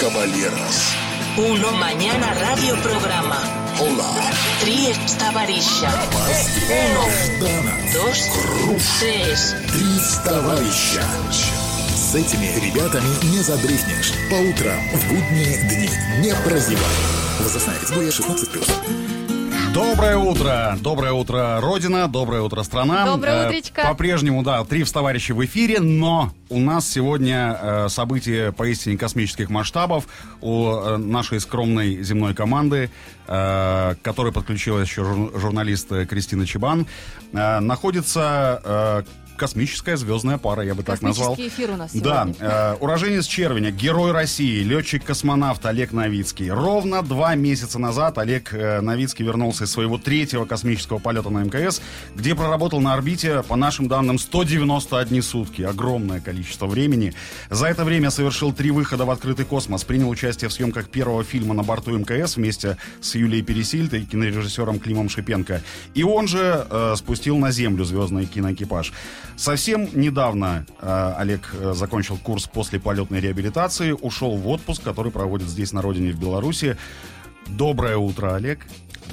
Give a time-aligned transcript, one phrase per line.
[0.00, 0.94] caballeros.
[1.36, 3.38] Uno mañana radio programa.
[3.78, 4.32] Hola.
[4.60, 5.90] Три товарища.
[6.70, 7.04] Uno,
[7.92, 8.18] dos,
[8.98, 9.54] tres.
[9.68, 11.02] Три товарища.
[11.30, 14.12] С этими ребятами не задрыхнешь.
[14.30, 15.90] По утрам, в будние дни.
[16.20, 16.96] Не прозевай.
[17.40, 19.19] Возрастная категория 16+.
[19.74, 23.06] Доброе утро, доброе утро, Родина, доброе утро, страна.
[23.06, 23.82] Доброе Э, утречко.
[23.82, 30.06] По-прежнему, да, три товарища в эфире, но у нас сегодня э, событие поистине космических масштабов
[30.40, 32.90] у э, нашей скромной земной команды,
[33.26, 36.84] к которой подключилась еще жур- журналист Кристина Чебан.
[37.32, 39.04] Находится
[39.40, 41.34] космическая звездная пара, я бы так назвал.
[41.34, 42.46] Эфир у нас Да, сегодня.
[42.46, 46.50] э, уроженец Червеня, герой России, летчик-космонавт Олег Новицкий.
[46.50, 51.80] Ровно два месяца назад Олег э, Новицкий вернулся из своего третьего космического полета на МКС,
[52.14, 55.62] где проработал на орбите, по нашим данным, 191 сутки.
[55.62, 57.14] Огромное количество времени.
[57.48, 61.54] За это время совершил три выхода в открытый космос, принял участие в съемках первого фильма
[61.54, 65.62] на борту МКС вместе с Юлией Пересильд и кинорежиссером Климом Шипенко.
[65.94, 68.92] И он же э, спустил на Землю звездный киноэкипаж.
[69.36, 75.48] Совсем недавно э, Олег э, закончил курс после полетной реабилитации, ушел в отпуск, который проводит
[75.48, 76.76] здесь на родине в Беларуси.
[77.46, 78.60] Доброе утро, Олег.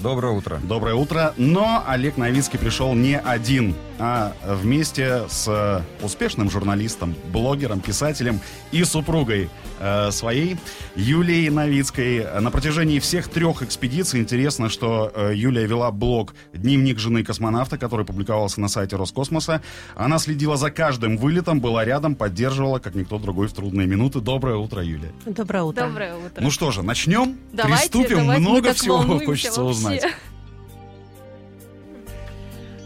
[0.02, 0.60] Доброе утро.
[0.64, 1.34] Доброе утро.
[1.38, 8.40] Но Олег Новицкий пришел не один, а вместе с э, успешным журналистом, блогером, писателем
[8.72, 10.58] и супругой э, своей,
[10.96, 12.28] Юлией Новицкой.
[12.40, 18.06] На протяжении всех трех экспедиций интересно, что э, Юлия вела блог «Дневник жены космонавта», который
[18.06, 19.64] публиковался на сайте Роскосмоса.
[19.96, 24.20] Она следила за каждым вылетом, была рядом, поддерживала, как никто другой, в трудные минуты.
[24.20, 25.12] Доброе утро, Юлия.
[25.26, 25.88] Доброе утро.
[25.88, 26.40] Доброе утро.
[26.40, 27.36] Ну что же, начнем?
[27.52, 28.27] Давайте, Приступим.
[28.28, 29.78] Давайте, мы Много всего хочется вообще.
[29.78, 30.06] узнать.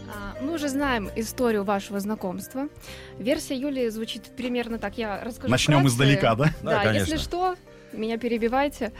[0.08, 2.68] А, Мы уже знаем историю вашего знакомства.
[3.18, 4.98] Версия Юлии звучит примерно так.
[4.98, 5.94] Я расскажу Начнем вкратце.
[5.94, 6.44] издалека, да?
[6.62, 7.12] Да, Да, конечно.
[7.12, 7.56] если что,
[7.92, 8.92] меня перебивайте,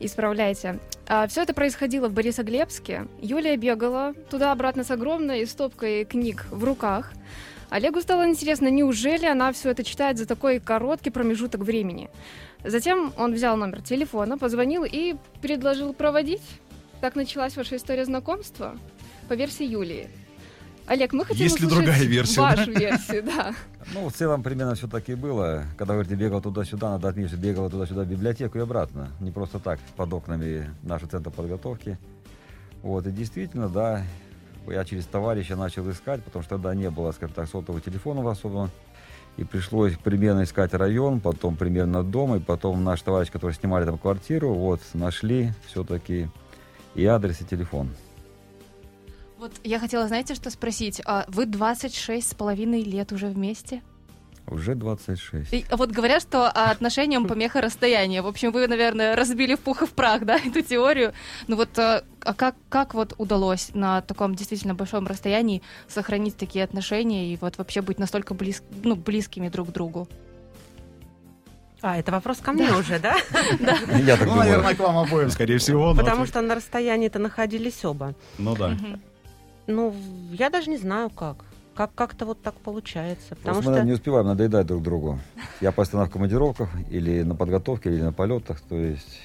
[0.00, 0.78] исправляйте.
[1.28, 3.06] все это происходило в Борисоглебске.
[3.20, 7.12] Юлия бегала туда-обратно с огромной стопкой книг в руках.
[7.70, 12.08] Олегу стало интересно, неужели она все это читает за такой короткий промежуток времени.
[12.64, 16.42] Затем он взял номер телефона, позвонил и предложил проводить.
[17.00, 18.76] Так началась ваша история знакомства
[19.28, 20.08] по версии Юлии.
[20.86, 23.54] Олег, мы хотим Есть ли другая версия, Вашу версию, да.
[23.92, 25.64] Ну, в целом, примерно все так и было.
[25.78, 29.08] Когда, говорите, бегал туда-сюда, надо отметить, что бегал туда-сюда в библиотеку и обратно.
[29.20, 31.98] Не просто так, под окнами нашего центра подготовки.
[32.82, 34.02] Вот, и действительно, да,
[34.66, 38.70] я через товарища начал искать, потому что тогда не было, скажем так, сотового телефона особо.
[39.36, 43.98] И пришлось примерно искать район, потом примерно дом, и потом наш товарищ, который снимали там
[43.98, 46.28] квартиру, вот, нашли все-таки
[46.94, 47.90] и адрес, и телефон.
[49.38, 51.02] Вот я хотела, знаете, что спросить?
[51.04, 53.82] А Вы 26 с половиной лет уже вместе?
[54.46, 55.52] Уже 26.
[55.54, 58.20] И вот говорят, что а, отношениям помеха расстояния.
[58.20, 61.14] В общем, вы, наверное, разбили в пух и в прах, да, эту теорию.
[61.48, 66.64] Ну вот, а а как, как вот удалось на таком действительно большом расстоянии сохранить такие
[66.64, 70.08] отношения и вот вообще быть настолько близ, ну, близкими друг к другу?
[71.80, 73.16] А, это вопрос ко мне уже, да?
[73.98, 74.36] Я так Ну, думаю.
[74.36, 75.94] наверное, к вам обоим, скорее всего.
[75.94, 78.14] Потому что на расстоянии-то находились оба.
[78.38, 78.74] Ну да.
[79.66, 79.94] Ну,
[80.32, 81.44] я даже не знаю как.
[81.74, 83.30] Как как-то вот так получается.
[83.30, 85.18] Потому Просто мы что не успеваем надоедать друг другу.
[85.60, 88.60] Я постоянно в командировках, или на подготовке, или на полетах.
[88.60, 89.20] То есть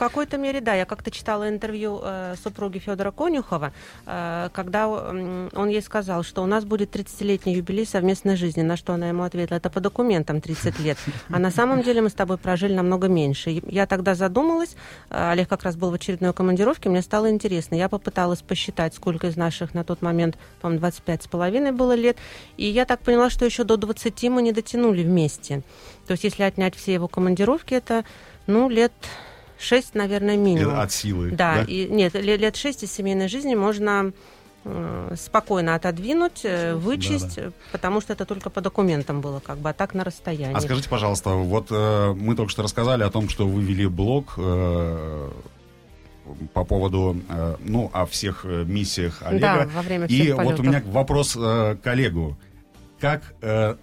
[0.00, 3.74] какой-то мере, да, я как-то читала интервью э, супруги Федора Конюхова,
[4.06, 8.94] э, когда он ей сказал, что у нас будет 30-летний юбилей совместной жизни, на что
[8.94, 10.96] она ему ответила, это по документам 30 лет,
[11.28, 13.60] а на самом деле мы с тобой прожили намного меньше.
[13.66, 14.74] Я тогда задумалась,
[15.10, 19.26] э, Олег как раз был в очередной командировке, мне стало интересно, я попыталась посчитать, сколько
[19.26, 22.16] из наших на тот момент, по-моему, 25 с половиной было лет,
[22.56, 25.62] и я так поняла, что еще до 20 мы не дотянули вместе.
[26.06, 28.06] То есть если отнять все его командировки, это,
[28.46, 28.92] ну, лет
[29.60, 30.78] 6, наверное, минимум.
[30.80, 31.30] От силы.
[31.30, 34.12] Да, и нет, ле- лет шесть из семейной жизни можно
[34.64, 39.70] э, спокойно отодвинуть, э, вычесть, э, потому что это только по документам было, как бы,
[39.70, 40.54] а так на расстоянии.
[40.56, 44.34] А скажите, пожалуйста, вот э, мы только что рассказали о том, что вы вели блог
[44.36, 45.30] э,
[46.54, 49.40] по поводу, э, ну, о всех э, миссиях Олега.
[49.40, 50.60] Да, во время всех И вот полетов.
[50.60, 52.36] у меня вопрос э, к Олегу.
[53.00, 53.76] Как, э,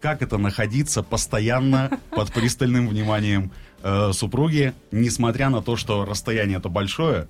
[0.00, 3.50] как это находиться постоянно под пристальным вниманием
[3.84, 7.28] э, супруги, несмотря на то, что расстояние это большое,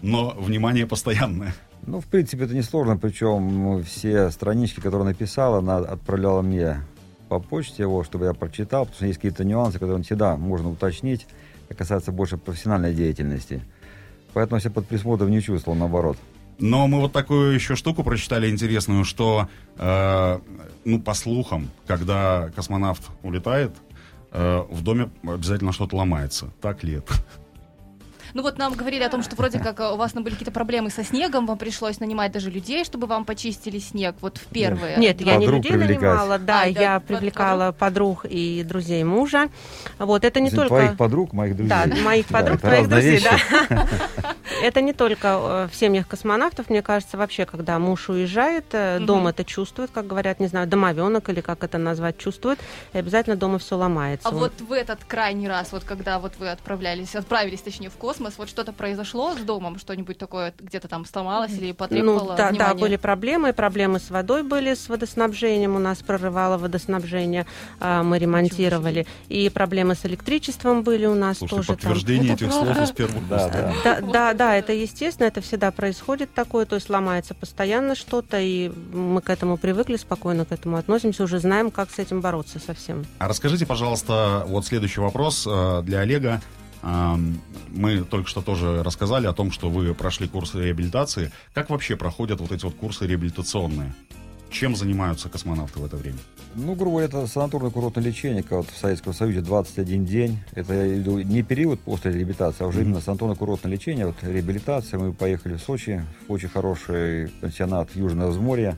[0.00, 1.54] но внимание постоянное?
[1.86, 6.82] Ну, в принципе, это несложно, причем все странички, которые написала, она отправляла мне
[7.28, 11.26] по почте его, чтобы я прочитал, потому что есть какие-то нюансы, которые всегда можно уточнить,
[11.76, 13.62] касается больше профессиональной деятельности.
[14.32, 16.16] Поэтому я себя под присмотром не чувствовал, наоборот.
[16.58, 20.38] Но мы вот такую еще штуку прочитали интересную, что, э,
[20.84, 23.72] ну, по слухам, когда космонавт улетает,
[24.36, 26.50] в доме обязательно что-то ломается.
[26.60, 27.14] Так ли это?
[28.36, 30.52] Ну вот нам говорили о том, что вроде как э, у вас ну, были какие-то
[30.52, 34.98] проблемы со снегом, вам пришлось нанимать даже людей, чтобы вам почистили снег, вот в первые.
[34.98, 36.02] Нет, я не Подруг людей привлекать.
[36.02, 39.48] нанимала, да, А, да, я под- привлекала подруг и друзей мужа.
[39.98, 40.68] Вот это не только...
[40.68, 41.70] Твоих подруг, моих друзей.
[41.70, 43.30] Да, моих Да, подруг, твоих друзей, вещи.
[43.70, 43.88] да.
[44.62, 49.26] Это не только э, в семьях космонавтов, мне кажется, вообще, когда муж уезжает, э, дом
[49.26, 52.58] это чувствует, как говорят, не знаю, домовенок или как это назвать, чувствует,
[52.92, 54.28] и обязательно дома все ломается.
[54.28, 58.25] А вот в этот крайний раз, вот когда вот вы отправлялись, отправились, точнее, в космос,
[58.38, 62.50] вот что-то произошло с домом, что-нибудь такое где-то там сломалось или потребовало Ну, да, да,
[62.50, 62.80] внимания?
[62.80, 67.46] были проблемы, проблемы с водой были, с водоснабжением, у нас прорывало водоснабжение,
[67.80, 71.66] а, мы ремонтировали, и проблемы с электричеством были у нас Слушайте, тоже.
[71.68, 71.76] там.
[71.76, 72.74] подтверждение Это этих правда?
[72.74, 73.72] слов из первых Да, да.
[73.84, 78.70] Да, да, да, это естественно, это всегда происходит такое, то есть ломается постоянно что-то, и
[78.92, 83.04] мы к этому привыкли, спокойно к этому относимся, уже знаем, как с этим бороться совсем.
[83.18, 86.40] А расскажите, пожалуйста, вот следующий вопрос э, для Олега.
[86.86, 91.32] Мы только что тоже рассказали о том, что вы прошли курсы реабилитации.
[91.52, 93.92] Как вообще проходят вот эти вот курсы реабилитационные?
[94.48, 96.18] Чем занимаются космонавты в это время?
[96.54, 100.38] Ну, грубо говоря, это санаторно-курортное лечение, как вот в Советском Союзе 21 день.
[100.52, 102.90] Это не период после реабилитации, а уже Мгм.
[102.90, 104.06] именно санаторно-курортное лечение.
[104.06, 105.00] Вот реабилитация.
[105.00, 108.76] Мы поехали в Сочи, в очень хороший пансионат Южное взморье.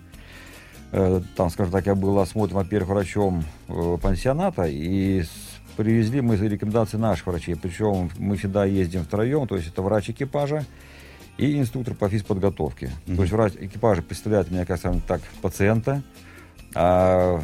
[0.90, 5.22] Э, Там, скажем так, я был осмотрен, во-первых, врачом э, пансионата, и
[5.78, 7.54] привезли мы рекомендации наших врачей.
[7.54, 10.64] Причем мы всегда ездим втроем, то есть это врач экипажа
[11.36, 12.90] и инструктор по физподготовке.
[13.06, 13.16] Мгм.
[13.16, 16.02] То есть врач экипажа представляет меня, как скажем так, пациента,
[16.74, 17.40] а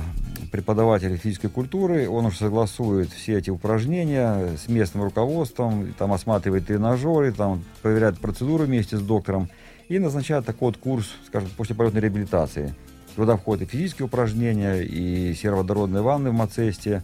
[0.50, 7.30] преподаватель физической культуры, он уже согласует все эти упражнения с местным руководством, там осматривает тренажеры,
[7.30, 9.48] там проверяет процедуры вместе с доктором
[9.88, 12.74] и назначает такой вот курс, скажем, после полетной реабилитации.
[13.16, 17.02] Туда входят и физические упражнения, и сероводородные ванны в Мацесте,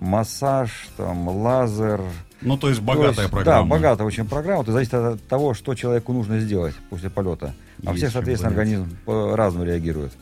[0.00, 2.00] массаж, там, лазер.
[2.40, 3.62] Ну, то есть То богатая есть, программа.
[3.62, 4.62] Да, богатая очень программа.
[4.62, 7.54] Это зависит от того, что человеку нужно сделать после полета.
[7.84, 10.12] А Есть всех, чем соответственно, организм по-разному реагирует.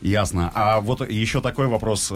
[0.00, 0.52] Ясно.
[0.54, 2.12] А вот еще такой вопрос.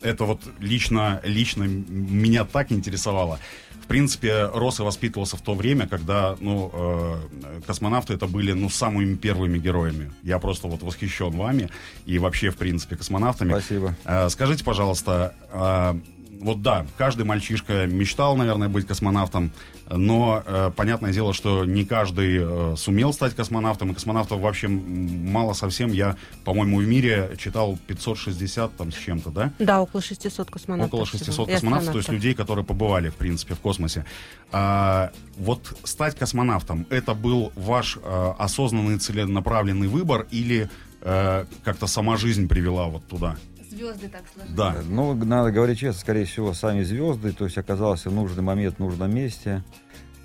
[0.00, 3.38] Это вот лично, лично меня так интересовало.
[3.82, 8.68] В принципе, рос и воспитывался в то время, когда ну, э, космонавты это были ну,
[8.68, 10.12] самыми первыми героями.
[10.22, 11.70] Я просто вот восхищен вами
[12.04, 13.52] и вообще, в принципе, космонавтами.
[13.52, 13.94] Спасибо.
[14.04, 15.98] Э, Скажите, пожалуйста, э,
[16.40, 19.50] вот да, каждый мальчишка мечтал, наверное, быть космонавтом,
[19.90, 25.52] но э, понятное дело, что не каждый э, сумел стать космонавтом, и космонавтов вообще мало
[25.52, 25.92] совсем.
[25.92, 29.52] Я, по-моему, в мире читал 560 там с чем-то, да?
[29.58, 30.94] Да, около 600 космонавтов.
[30.94, 34.04] Около всего, 600 и космонавтов, то есть людей, которые побывали, в принципе, в космосе.
[34.52, 40.68] А, вот стать космонавтом, это был ваш э, осознанный целенаправленный выбор или
[41.00, 43.36] э, как-то сама жизнь привела вот туда?
[43.78, 44.56] Звезды так сложились.
[44.56, 44.76] Да.
[44.88, 48.80] Ну, надо говорить честно, скорее всего, сами звезды, то есть оказался в нужный момент, в
[48.80, 49.62] нужном месте.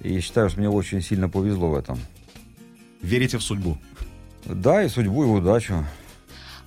[0.02, 2.00] И считаю, что мне очень сильно повезло в этом.
[3.02, 3.78] Верите в судьбу?
[4.46, 5.86] Да, и судьбу, и удачу.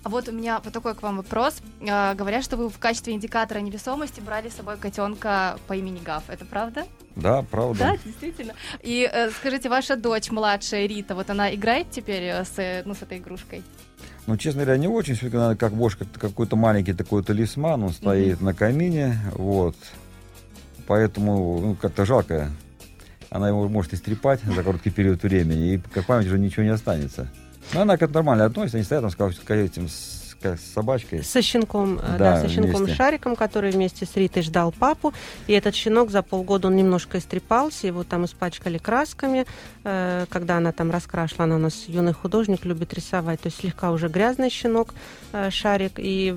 [0.04, 1.60] А вот у меня вот такой к вам вопрос.
[1.88, 6.22] А, говорят, что вы в качестве индикатора невесомости брали с собой котенка по имени Гав.
[6.28, 6.86] Это правда?
[7.16, 7.78] Да, правда.
[7.78, 8.54] Да, действительно.
[8.82, 12.94] И э, скажите, ваша дочь младшая Рита, вот она играет теперь э, с, э, ну,
[12.94, 13.64] с этой игрушкой?
[14.26, 15.14] Ну, честно говоря, не очень.
[15.14, 17.82] Все-таки надо как больше как какой-то маленький такой талисман.
[17.84, 19.76] Он стоит на камине, вот.
[20.86, 22.50] Поэтому, ну, как-то жалко.
[23.30, 27.28] Она его может истрепать за короткий период времени, и как память уже ничего не останется.
[27.74, 30.72] Но она как нормально относится, они стоят там с, как- с этим, с, как с
[30.72, 31.22] собачкой.
[31.22, 32.94] Со щенком, э, Да, да, со щенком вместе.
[32.94, 35.12] Шариком, который вместе с Ритой ждал папу.
[35.46, 39.46] И этот щенок за полгода он немножко истрепался, его там испачкали красками.
[39.84, 43.40] Э, Когда она там раскрашивала, она у нас юный художник, любит рисовать.
[43.40, 44.94] То есть слегка уже грязный щенок
[45.32, 45.94] э, Шарик.
[45.96, 46.34] И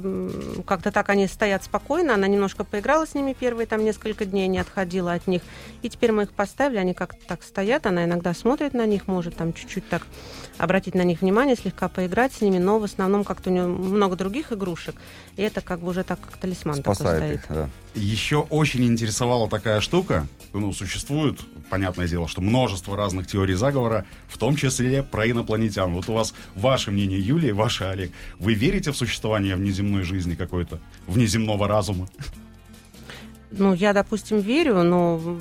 [0.65, 2.13] как-то так они стоят спокойно.
[2.13, 5.41] Она немножко поиграла с ними первые там несколько дней, не отходила от них.
[5.81, 7.85] И теперь мы их поставили, они как-то так стоят.
[7.85, 10.03] Она иногда смотрит на них, может там чуть-чуть так
[10.57, 14.15] обратить на них внимание, слегка поиграть с ними, но в основном как-то у нее много
[14.15, 14.95] других игрушек,
[15.35, 17.39] и это как бы уже так как талисман такой Спасает стоит.
[17.39, 17.69] их, да.
[17.95, 20.27] Еще очень интересовала такая штука.
[20.53, 25.93] Ну, существует, понятное дело, что множество разных теорий заговора, в том числе про инопланетян.
[25.93, 28.11] Вот у вас ваше мнение, Юлия, ваше, Олег.
[28.39, 30.79] Вы верите в существование внеземной жизни какой-то?
[31.07, 32.07] Внеземного разума?
[33.51, 35.39] Ну, я, допустим, верю, но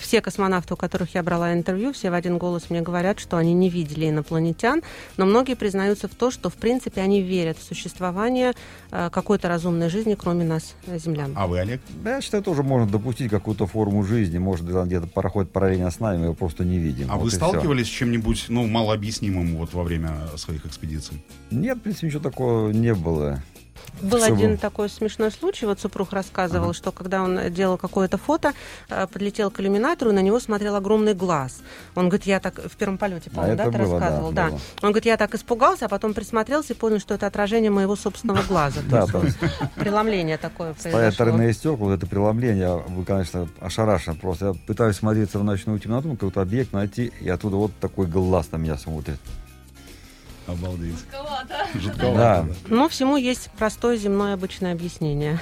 [0.00, 3.54] все космонавты, у которых я брала интервью, все в один голос мне говорят, что они
[3.54, 4.82] не видели инопланетян,
[5.16, 8.52] но многие признаются в то, что, в принципе, они верят в существование
[8.90, 11.32] э, какой-то разумной жизни, кроме нас, э, землян.
[11.36, 11.80] А вы, Олег?
[12.02, 14.38] Да, я считаю, тоже можно допустить какую-то форму жизни.
[14.38, 17.08] Может, где-то проходит параллельно с нами, мы его просто не видим.
[17.10, 21.22] А Вот вы сталкивались с чем-нибудь, ну, малообъяснимым вот во время своих экспедиций?
[21.50, 23.42] Нет, в принципе, ничего такого не было.
[24.02, 26.74] Был Чтобы- один такой смешной случай, вот супруг рассказывал, Ага.
[26.74, 28.52] что когда он делал какое-то фото,
[28.88, 31.60] э, подлетел к иллюминатору, на него смотрел огромный глаз.
[31.94, 34.32] Он говорит, я так в первом полете, А по-моему, да, это ты было, да, рассказывал,
[34.32, 34.46] да.
[34.48, 34.60] было.
[34.82, 38.42] Он говорит, я так испугался, а потом присмотрелся и понял, что это отражение моего собственного
[38.42, 38.80] глаза.
[38.88, 39.06] Да,
[39.76, 41.10] преломление такое произошло.
[41.16, 44.46] тройные стекла, это преломление, вы, конечно, ошарашен просто.
[44.46, 48.56] Я пытаюсь смотреться в ночную темноту, какой-то объект найти, и оттуда вот такой глаз на
[48.56, 49.18] меня смотрит.
[50.46, 50.94] Обалдеть.
[50.98, 51.66] Жутковато.
[51.74, 52.42] Жутковато, Да.
[52.42, 52.54] да.
[52.68, 55.38] Но всему есть простое земное обычное объяснение.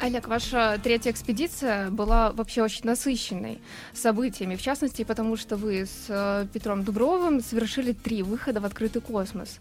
[0.00, 3.58] Олег, ваша третья экспедиция была вообще очень насыщенной
[3.92, 9.02] событиями, в частности, потому что вы с э, Петром Дубровым совершили три выхода в открытый
[9.02, 9.58] космос.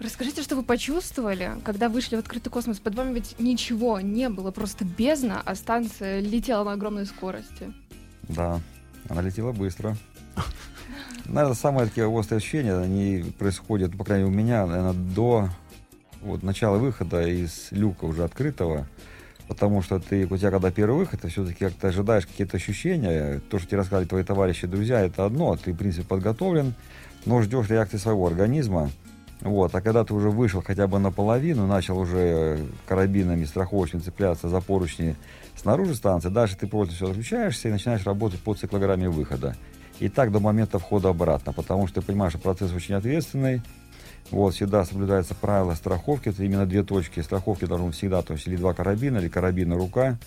[0.00, 2.80] Расскажите, что вы почувствовали, когда вышли в открытый космос?
[2.80, 7.72] Под вами ведь ничего не было, просто бездна, а станция летела на огромной скорости.
[8.22, 8.60] Да,
[9.08, 9.96] она летела быстро.
[11.28, 15.48] Наверное, самые такие острые ощущения, они происходят, по крайней мере, у меня, наверное, до
[16.22, 18.86] вот, начала выхода из люка уже открытого.
[19.46, 23.40] Потому что ты, у тебя когда первый выход, ты все-таки как-то ожидаешь какие-то ощущения.
[23.50, 25.56] То, что тебе рассказали твои товарищи, друзья, это одно.
[25.56, 26.74] Ты, в принципе, подготовлен,
[27.24, 28.90] но ждешь реакции своего организма.
[29.40, 34.60] Вот, а когда ты уже вышел хотя бы наполовину, начал уже карабинами страховочными цепляться за
[34.60, 35.14] поручни
[35.56, 39.54] снаружи станции, дальше ты просто все отключаешься и начинаешь работать по циклограмме выхода.
[40.00, 43.62] И так до момента входа обратно, потому что ты понимаешь, что процесс очень ответственный.
[44.30, 48.56] Вот, всегда соблюдается правило страховки, это именно две точки страховки должны всегда, то есть или
[48.56, 50.18] два карабина, или карабин и рука.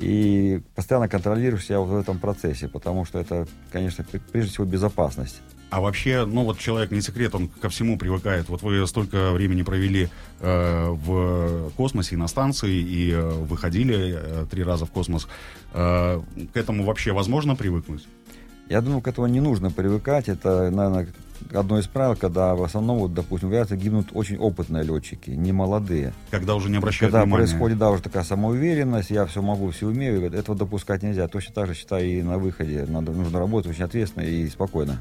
[0.00, 4.64] И постоянно контролируешь себя вот в этом процессе, потому что это, конечно, пр- прежде всего
[4.64, 5.40] безопасность.
[5.70, 8.48] А вообще, ну вот человек не секрет, он ко всему привыкает.
[8.48, 10.08] Вот вы столько времени провели
[10.40, 15.28] э, в космосе и на станции, и э, выходили э, три раза в космос.
[15.72, 16.20] Э,
[16.52, 18.06] к этому вообще возможно привыкнуть?
[18.68, 20.28] Я думаю, к этому не нужно привыкать.
[20.28, 21.08] Это, наверное,
[21.54, 25.52] одно из правил, когда в основном, вот, допустим, в авиации гибнут очень опытные летчики, не
[25.52, 26.12] молодые.
[26.30, 27.46] Когда уже не обращают Когда внимания.
[27.46, 31.28] происходит, да, уже такая самоуверенность, я все могу, все умею, этого допускать нельзя.
[31.28, 32.86] Точно так же, считаю, и на выходе.
[32.88, 35.00] Надо, нужно работать очень ответственно и спокойно.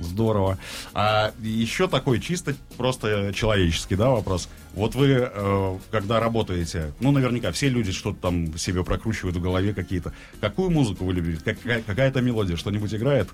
[0.00, 0.58] Здорово.
[0.94, 4.48] А еще такой чисто просто человеческий, да, вопрос.
[4.74, 9.74] Вот вы, э, когда работаете, ну, наверняка все люди что-то там себе прокручивают в голове
[9.74, 10.12] какие-то.
[10.40, 11.42] Какую музыку вы любите?
[11.44, 13.28] Какая- какая-то мелодия, что-нибудь играет?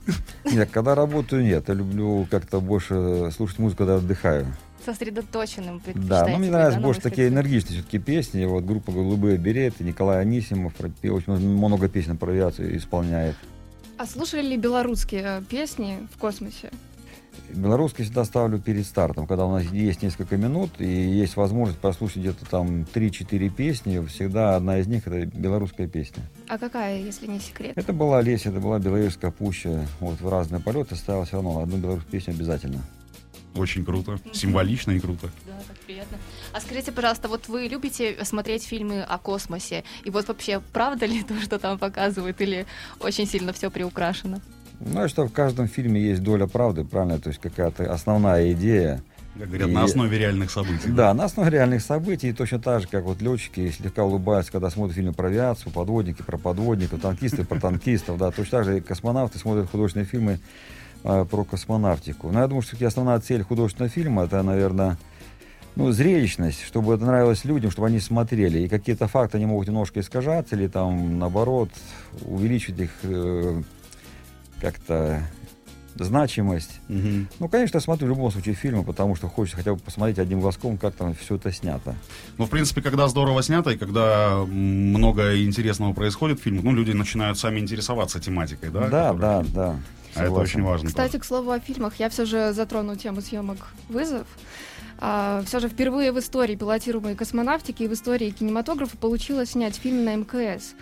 [0.44, 1.68] Нет, когда работаю, нет.
[1.68, 4.46] Я люблю как-то больше слушать музыку, когда отдыхаю.
[4.84, 8.44] Сосредоточенным Да, но мне нравятся больше такие энергичные все-таки песни.
[8.44, 13.36] Вот группа «Голубые береты», Николай Анисимов очень много песен про авиацию исполняет.
[13.96, 16.70] А слушали ли белорусские э, песни в космосе?
[17.50, 22.18] Белорусский всегда ставлю перед стартом, когда у нас есть несколько минут и есть возможность послушать
[22.18, 26.22] где-то там 3-4 песни, всегда одна из них это белорусская песня.
[26.48, 27.72] А какая, если не секрет?
[27.76, 29.86] Это была Леся, это была Беловежская пуща.
[30.00, 32.80] Вот в разные полеты ставил все равно одну белорусскую песню обязательно.
[33.54, 35.30] Очень круто, символично и круто.
[35.46, 36.18] Да, так приятно.
[36.52, 39.84] А скажите, пожалуйста, вот вы любите смотреть фильмы о космосе?
[40.02, 42.66] И вот вообще, правда ли то, что там показывают, или
[43.00, 44.40] очень сильно все приукрашено?
[44.80, 47.20] Ну, что в каждом фильме есть доля правды, правильно?
[47.20, 49.02] То есть какая-то основная идея.
[49.38, 50.88] Как говорят, И- на основе реальных событий.
[50.88, 54.70] Да, на основе реальных событий, и точно так же, как вот летчики слегка улыбаются, когда
[54.70, 58.80] смотрят фильмы про авиацию, подводники про подводников, танкисты про танкистов, да, точно так же и
[58.80, 60.38] космонавты смотрят художественные фильмы
[61.04, 62.30] про космонавтику.
[62.32, 64.96] Но я думаю, что основная цель художественного фильма, это, наверное,
[65.76, 68.60] ну, зрелищность, чтобы это нравилось людям, чтобы они смотрели.
[68.60, 71.68] И какие-то факты, они могут немножко искажаться, или там, наоборот,
[72.22, 73.62] увеличить их э,
[74.60, 75.20] как-то
[75.96, 76.80] значимость.
[76.88, 77.28] Мгм.
[77.38, 80.40] Ну, конечно, я смотрю в любом случае фильмы, потому что хочется хотя бы посмотреть одним
[80.40, 81.94] глазком, как там все это снято.
[82.38, 86.92] Ну, в принципе, когда здорово снято, и когда много интересного происходит в фильмах, ну, люди
[86.92, 88.88] начинают сами интересоваться тематикой, да?
[88.88, 89.76] Да, которая- да, да.
[90.16, 90.88] А это очень важно.
[90.88, 94.26] Кстати, к слову о фильмах, я все же затрону тему съемок «Вызов».
[94.96, 100.14] все же впервые в истории пилотируемой космонавтики и в истории кинематографа получилось снять фильм на
[100.14, 100.74] МКС.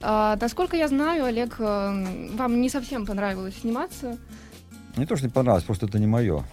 [0.00, 4.16] А, насколько я знаю, Олег, э, вам не совсем понравилось сниматься.
[4.96, 6.44] Не то, что не понравилось, просто это не мое.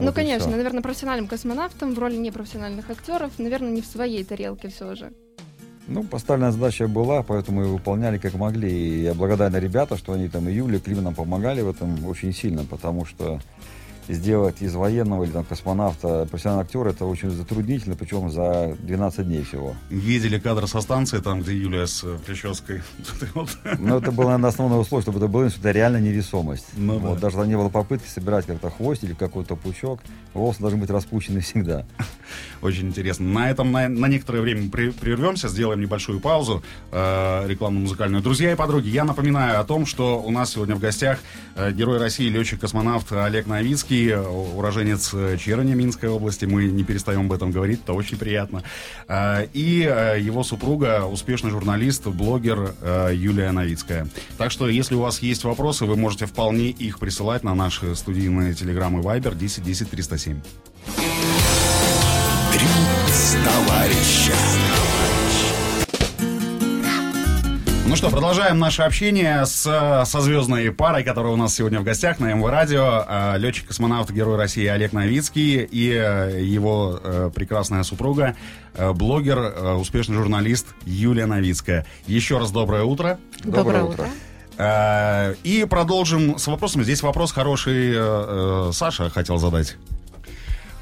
[0.00, 4.94] ну, конечно, наверное, профессиональным космонавтом в роли непрофессиональных актеров, наверное, не в своей тарелке все
[4.94, 5.12] же.
[5.86, 8.70] Ну, поставленная задача была, поэтому мы выполняли как могли.
[8.70, 12.04] И я благодарен ребятам, что они там и Юля, и Клим нам помогали в этом
[12.06, 13.40] очень сильно, потому что
[14.08, 19.42] сделать из военного или там космонавта профессионального актера это очень затруднительно, причем за 12 дней
[19.42, 19.74] всего.
[19.90, 22.82] Видели кадр со станции, там, где Юлия с э, прической.
[23.78, 26.66] Но это было, наверное, основное условие, чтобы это было это реально невесомость.
[26.76, 27.20] Ну вот, да.
[27.22, 30.00] Даже там не было попытки собирать как-то хвост или какой-то пучок.
[30.34, 31.86] Волосы должны быть распущены всегда.
[32.62, 33.26] Очень интересно.
[33.26, 38.22] На этом на, на некоторое время при- прервемся, сделаем небольшую паузу э, рекламно-музыкальную.
[38.22, 41.20] Друзья и подруги, я напоминаю о том, что у нас сегодня в гостях
[41.54, 43.93] э, герой России, летчик-космонавт Олег Новицкий.
[43.94, 46.44] Новицкий, э, уроженец э, Черни Минской области.
[46.44, 48.62] Мы не перестаем об этом говорить, это очень приятно.
[49.08, 52.74] Э, И э, его супруга, успешный журналист, блогер
[53.12, 54.08] Юлия Новицкая.
[54.38, 58.54] Так что, если у вас есть вопросы, вы можете вполне их присылать на наши студийные
[58.54, 60.40] телеграммы Viber 10 10 307.
[62.52, 62.66] Три
[63.44, 64.93] товарища.
[67.86, 69.62] Ну что, продолжаем наше общение с,
[70.06, 73.04] со звездной парой, которая у нас сегодня в гостях на МВ Радио.
[73.06, 78.36] Э, Летчик-космонавт, герой России Олег Новицкий и э, его э, прекрасная супруга,
[78.74, 81.84] э, блогер, успешный журналист Юлия Новицкая.
[82.06, 83.18] Еще раз доброе утро.
[83.44, 84.08] Доброе утро.
[84.56, 86.84] Э, И продолжим с вопросами.
[86.84, 89.76] Здесь вопрос хороший Саша хотел задать.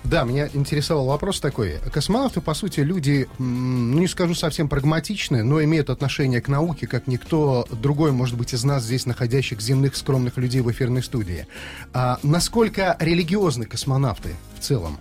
[0.05, 1.79] Да, меня интересовал вопрос такой.
[1.93, 7.07] Космонавты, по сути, люди, ну не скажу совсем прагматичные, но имеют отношение к науке, как
[7.07, 11.47] никто другой, может быть, из нас здесь находящих земных скромных людей в эфирной студии.
[11.93, 14.99] А насколько религиозны космонавты в целом?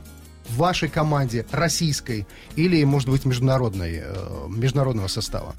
[0.47, 5.55] В вашей команде, российской или, может быть, международной, э, международного состава?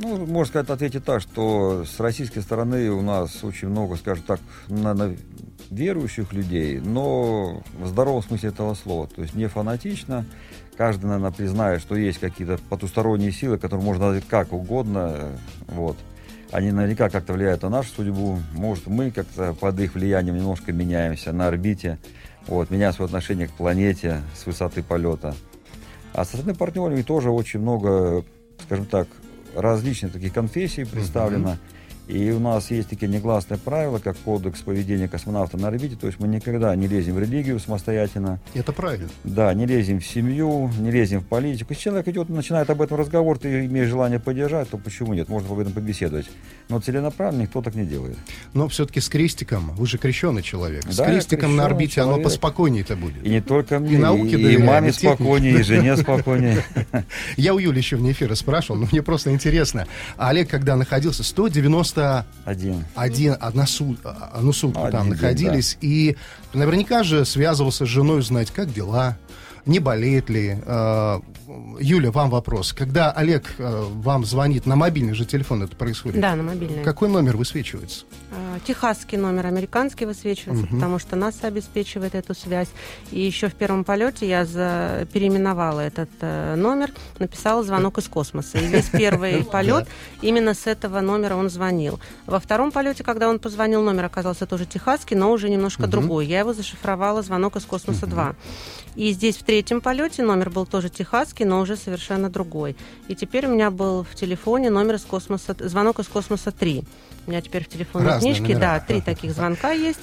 [0.00, 4.40] Ну, можно сказать, ответить так, что с российской стороны у нас очень много, скажем так,
[4.68, 5.16] наверное,
[5.70, 9.06] верующих людей, но в здоровом смысле этого слова.
[9.06, 10.24] То есть не фанатично.
[10.76, 15.38] Каждый, наверное, признает, что есть какие-то потусторонние силы, которые можно назвать как угодно.
[15.68, 15.96] Вот.
[16.50, 18.38] Они наверняка как-то влияют на нашу судьбу.
[18.52, 21.98] Может, мы как-то под их влиянием немножко меняемся на орбите.
[22.46, 25.34] Вот, меняем свое отношение к планете с высоты полета.
[26.12, 28.24] А со стороны партнерами тоже очень много,
[28.64, 29.08] скажем так,
[29.56, 31.56] различных таких конфессий представлено.
[32.06, 35.96] И у нас есть такие негласные правила, как кодекс поведения космонавта на орбите.
[35.96, 38.40] То есть мы никогда не лезем в религию самостоятельно.
[38.52, 39.08] Это правильно.
[39.24, 41.72] Да, не лезем в семью, не лезем в политику.
[41.72, 45.28] Если человек идет, начинает об этом разговор, ты имеешь желание поддержать, то почему нет?
[45.28, 46.26] Можно об этом побеседовать.
[46.70, 48.16] Но целенаправленно никто так не делает.
[48.54, 52.12] Но все-таки с крестиком, вы же крещеный человек, с Да, я крестиком на орбите оно
[52.12, 52.24] человек.
[52.24, 53.22] поспокойнее-то будет.
[53.24, 56.64] И не только мне, науке и, и маме и спокойнее, и жене спокойнее.
[57.36, 59.86] Я у Юли еще вне эфира спрашивал, но мне просто интересно.
[60.16, 63.36] А Олег, когда находился, 191, Один.
[63.40, 66.16] одна су- а, одну сутку там находились, и
[66.54, 69.18] наверняка же связывался с женой узнать, как дела,
[69.66, 70.58] не болеет ли.
[70.64, 71.20] Э,
[71.80, 72.72] Юля, вам вопрос.
[72.72, 76.20] Когда Олег э, вам звонит на мобильный же телефон, это происходит?
[76.20, 76.82] Да, на мобильный.
[76.82, 78.04] Какой номер высвечивается?
[78.36, 80.74] А, Техасский номер, американский высвечивается, Мгм.
[80.76, 82.68] потому что нас обеспечивает эту связь.
[83.12, 85.06] И еще в первом полете я за...
[85.12, 88.58] переименовала этот э, номер, написала звонок из космоса.
[88.58, 89.86] И весь первый полет
[90.20, 92.00] именно с этого номера он звонил.
[92.26, 96.26] Во втором полете, когда он позвонил, номер оказался тоже техасский, но уже немножко другой.
[96.26, 98.34] Я его зашифровала звонок из космоса 2.
[98.96, 102.76] И здесь в третьем полете номер был тоже техасский, но уже совершенно другой.
[103.08, 106.84] И теперь у меня был в телефоне номер из космоса, звонок из космоса 3.
[107.26, 108.74] У меня теперь в телефонной Разные книжке, номера.
[108.78, 110.00] да, три таких звонка есть.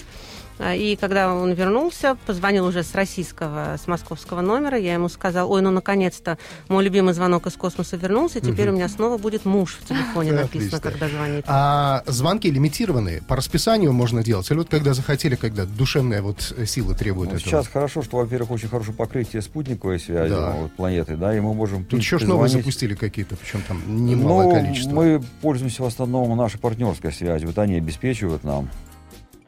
[0.63, 5.51] А, И когда он вернулся, позвонил уже с российского, с московского номера, я ему сказал,
[5.51, 6.37] ой, ну наконец-то
[6.69, 10.31] мой любимый звонок из космоса вернулся, и теперь у меня снова будет муж в телефоне
[10.33, 10.79] написано, Отлично.
[10.79, 11.45] когда звонит.
[11.47, 14.49] А звонки лимитированные, по расписанию можно делать?
[14.51, 17.49] Или вот когда захотели, когда душевная вот сила требует Ну, этого?
[17.49, 20.51] сейчас хорошо, что, во-первых, очень хорошее покрытие спутниковой связи Да.
[20.51, 21.85] вот, планеты, да, и мы можем...
[21.85, 24.91] Тут еще принципе, новые запустили какие-то, причем там немалое Ну, количество.
[24.93, 27.47] Мы пользуемся в основном нашей партнерской связью.
[27.49, 28.69] Вот они обеспечивают нам.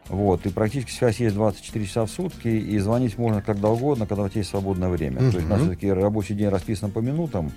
[0.09, 4.23] Вот, и практически связь есть 24 часа в сутки, и звонить можно когда угодно, когда
[4.23, 5.19] у тебя есть свободное время.
[5.19, 7.51] То есть у нас все-таки рабочий день расписан по минутам,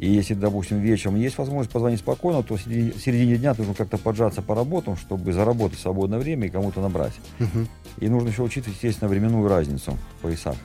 [0.00, 3.74] и если, допустим, вечером есть возможность позвонить спокойно, то в середине, в середине дня нужно
[3.74, 7.12] как-то поджаться по работам, чтобы заработать свободное время и кому-то набрать.
[7.38, 7.68] Мгм.
[7.98, 10.56] И нужно еще учитывать, естественно, временную разницу в поясах.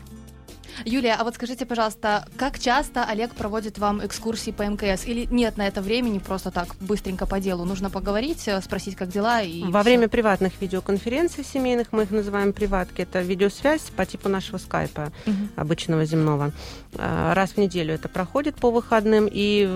[0.83, 5.05] Юлия, а вот скажите, пожалуйста, как часто Олег проводит вам экскурсии по МКС?
[5.05, 7.63] Или нет на это времени, просто так, быстренько по делу?
[7.65, 9.41] Нужно поговорить, э, спросить, как дела?
[9.41, 9.89] И Во всё.
[9.89, 15.49] время приватных видеоконференций семейных, мы их называем приватки, это видеосвязь по типу нашего скайпа, Мгм.
[15.55, 16.51] обычного земного.
[16.97, 19.67] А, Раз в неделю это проходит по выходным, и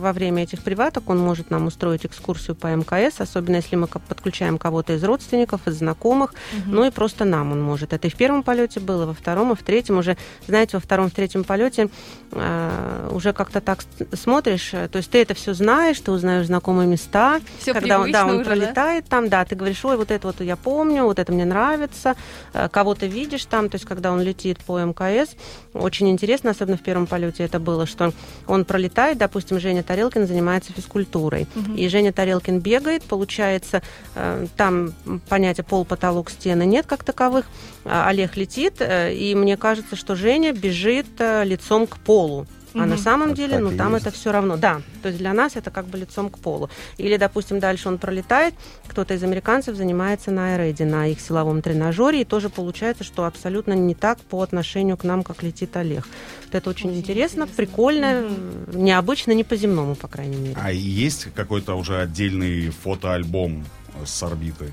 [0.00, 4.58] во время этих приваток он может нам устроить экскурсию по МКС, особенно если мы подключаем
[4.58, 6.74] кого-то из родственников, из знакомых, Мгм.
[6.74, 7.92] ну и просто нам он может.
[7.92, 11.08] Это и в первом полете было, во втором, и в третьем уже, знаете, во втором,
[11.10, 11.88] в третьем полете
[12.32, 16.86] а, уже как-то так смотришь, э, то есть ты это все знаешь, ты узнаешь знакомые
[16.86, 18.50] места, Всё когда он, да, он уже, да?
[18.50, 22.14] пролетает там, да, ты говоришь, ой, вот это вот я помню, вот это мне нравится,
[22.52, 25.30] э, кого-то видишь там, то есть когда он летит по МКС,
[25.72, 28.12] очень интересно, особенно в первом полете это было, что
[28.46, 31.76] он пролетает, допустим, Женя Тарелкин занимается физкультурой, Мгм.
[31.76, 33.82] и Женя Тарелкин бегает, получается,
[34.16, 34.92] э, там
[35.28, 37.46] понятия пол, потолок, стены нет как таковых,
[37.84, 42.46] а Олег летит, э, и мне кажется, что Женя бежит э, лицом к полу.
[42.82, 44.06] А на самом деле, так ну там есть.
[44.06, 44.56] это все равно.
[44.56, 46.70] Да, то есть для нас это как бы лицом к полу.
[46.96, 48.54] Или, допустим, дальше он пролетает,
[48.86, 53.72] кто-то из американцев занимается на аэроиде, на их силовом тренажере, и тоже получается, что абсолютно
[53.72, 56.06] не так по отношению к нам, как летит Олег.
[56.46, 57.56] Вот это очень, Очень интересно, интересно.
[57.56, 58.24] прикольно,
[58.72, 60.56] необычно, не по-земному, по крайней мере.
[60.60, 63.64] А есть какой-то уже отдельный фотоальбом
[63.94, 64.72] э, с орбиты?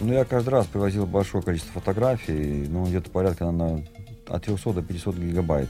[0.00, 3.84] Ну, я каждый раз привозил большое количество фотографий, ну, где-то порядка, наверное,
[4.28, 5.68] от 300 до 500 гигабайт.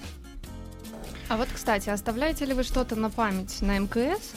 [1.29, 4.33] А вот, кстати, оставляете ли вы что-то на память на МКС?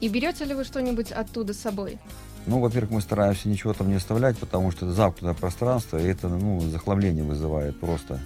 [0.00, 1.98] И берете ли вы что-нибудь оттуда с собой?
[2.46, 6.28] Ну, во-первых, мы стараемся ничего там не оставлять, потому что это замкнутое пространство, и это,
[6.28, 8.20] ну, захламление вызывает просто.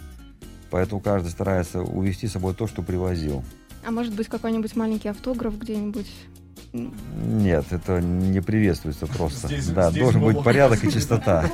[0.70, 3.44] Поэтому каждый старается увести с собой то, что привозил.
[3.86, 6.08] А может быть, какой-нибудь маленький автограф где-нибудь?
[6.72, 9.48] Нет, это не приветствуется просто.
[9.48, 11.50] Здесь- да, здесь должен быть порядок и чистота.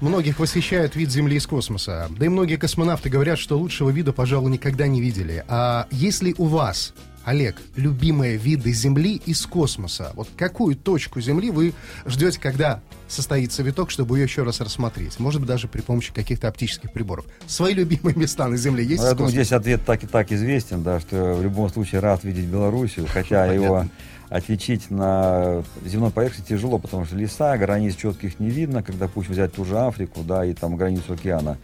[0.00, 2.08] Многих восхищает вид Земли из космоса.
[2.16, 5.44] Да и многие космонавты говорят, что лучшего вида, пожалуй, никогда не видели.
[5.48, 11.72] А если у вас, Олег, любимые виды Земли из космоса, вот какую точку Земли вы
[12.06, 15.18] ждете, когда состоится виток, чтобы ее еще раз рассмотреть?
[15.18, 17.24] Может быть, даже при помощи каких-то оптических приборов.
[17.46, 20.82] Свои любимые места на Земле есть Ну, я думаю, здесь ответ так и так известен,
[20.82, 23.64] да, что в любом случае рад видеть Белоруссию, хотя Понятно.
[23.64, 23.86] его
[24.28, 29.54] отличить на земной поверхности тяжело, потому что леса, границ четких не видно, когда пусть взять
[29.54, 31.58] ту же Африку, да, и там границу океана.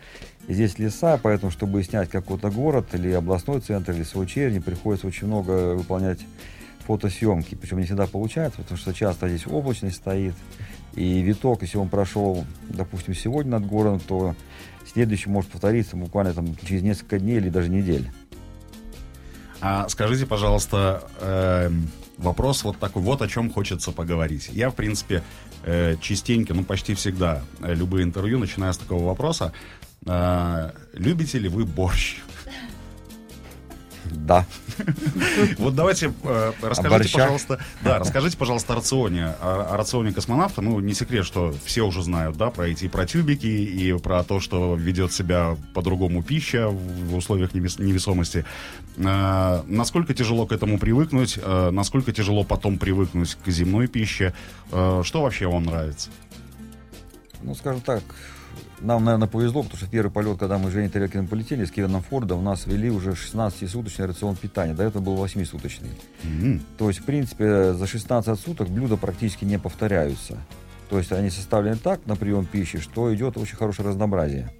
[0.49, 5.07] И здесь леса, поэтому, чтобы снять какой-то город или областной центр, или свой черни, приходится
[5.07, 6.21] очень много выполнять
[6.87, 7.55] фотосъемки.
[7.55, 10.35] Причем не всегда получается, потому что часто здесь облачность стоит.
[10.95, 14.35] И виток, если он прошел, допустим, сегодня над городом, то
[14.93, 18.11] следующий может повториться буквально там через несколько дней или даже недель.
[19.61, 21.89] А скажите, пожалуйста, эм,
[22.21, 24.51] вопрос вот такой, вот о чем хочется поговорить.
[24.53, 25.23] Я, в принципе,
[25.65, 29.53] э, частенько, ну почти всегда, э, любые интервью, начиная с такого вопроса,
[30.07, 32.19] э, любите ли вы борщ?
[34.11, 34.45] Да.
[35.59, 40.63] Вот давайте э, расскажите, пожалуйста, да, расскажите, пожалуйста, о рационе, о, о рационе космонавта.
[40.63, 44.41] Ну, не секрет, что все уже знают, да, про эти про тюбики и про то,
[44.41, 48.45] что ведет себя по-другому пища в условиях невес- невесомости.
[48.97, 51.39] Э, насколько тяжело к этому привыкнуть?
[51.41, 54.35] Э, насколько тяжело потом привыкнуть к земной пище?
[54.71, 56.11] Что вообще вам нравится?
[57.43, 58.03] Ну, скажем так,
[58.81, 61.71] нам, наверное, повезло, потому что в первый полет, когда мы с Женей Тарелкиным полетели, с
[61.71, 64.75] Кевином Фордом, у нас ввели уже 16-суточный рацион питания.
[64.75, 65.91] До этого был 8-суточный.
[66.25, 70.39] М, То есть, в принципе, за 16 суток блюда практически не повторяются.
[70.89, 74.53] То есть они составлены так на прием пищи, что идет очень хорошее разнообразие.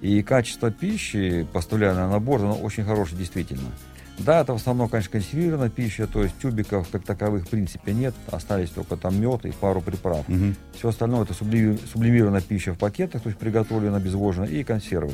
[0.00, 3.70] И качество пищи, поставляемое на борт, оно очень хорошее действительно.
[4.18, 8.14] Да, это в основном, конечно, консервированная пища, то есть тюбиков как таковых в принципе нет,
[8.30, 10.26] остались только там мед и пару приправ.
[10.28, 10.54] мгм.
[10.72, 15.12] Все остальное это сублими- сублимированная пища в пакетах, то есть приготовлена, обезвожена, и консервы.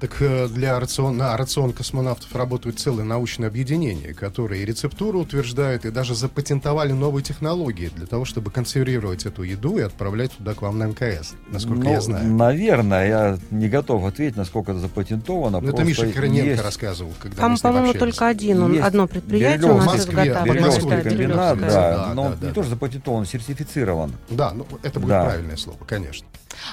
[0.00, 5.84] Так э, для рацион, на рацион космонавтов работают целые научные объединения, которые и рецептуру утверждают,
[5.84, 10.62] и даже запатентовали новые технологии для того, чтобы консервировать эту еду и отправлять туда к
[10.62, 12.32] вам на МКС, насколько Ну, я знаю.
[12.32, 15.60] Наверное, я не готов ответить, насколько это запатентовано.
[15.60, 18.14] Ну, это Миша Корниенко есть- рассказывал, когда Там, мы с ним по-моему, общались.
[18.14, 21.28] только один, он, Есть одно предприятие у нас изготавливает.
[21.34, 22.52] Да, да, Да, но да, да, не да.
[22.54, 24.12] тоже запатентован, сертифицирован.
[24.30, 25.24] Да, ну это будет Да.
[25.24, 26.24] правильное слово, конечно.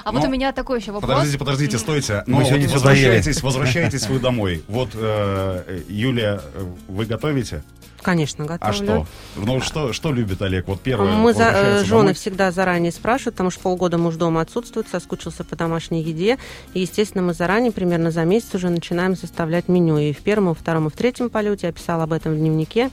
[0.03, 1.09] А вот у меня такой еще вопрос.
[1.09, 2.23] Подождите, подождите, стойте.
[2.27, 3.05] Мы Ну, сегодня вот доели.
[3.05, 4.63] возвращайтесь, возвращайтесь вы домой.
[4.67, 7.63] Вот, э, Юлия, э, вы готовите?
[8.01, 8.69] Конечно, готовлю.
[8.69, 9.07] А что?
[9.35, 10.67] Ну, что, что любит Олег?
[10.67, 11.13] Вот первое.
[11.13, 12.13] Мы за, э, жены домой.
[12.13, 16.37] всегда заранее спрашивают, потому что полгода муж дома отсутствует, соскучился по домашней еде.
[16.75, 19.97] И, естественно, мы заранее, примерно за месяц уже начинаем составлять меню.
[19.97, 22.37] И в первом, и во втором, и в третьем полете я писала об этом в
[22.37, 22.91] дневнике.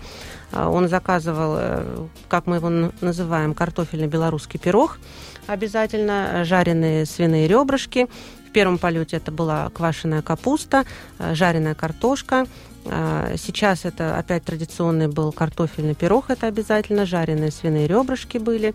[0.51, 4.99] А, Он заказывал, э, как мы его называем, картофельно-белорусский пирог.
[5.47, 8.07] Обязательно э, жареные свиные ребрышки.
[8.49, 10.85] В первом полете это была квашеная капуста,
[11.19, 12.47] э, жареная картошка.
[12.85, 18.75] А, Сейчас это опять традиционный был картофельный пирог, это обязательно, жареные свиные ребрышки были.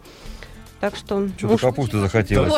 [0.80, 2.54] Так что Что-то муж- капусты захотелось.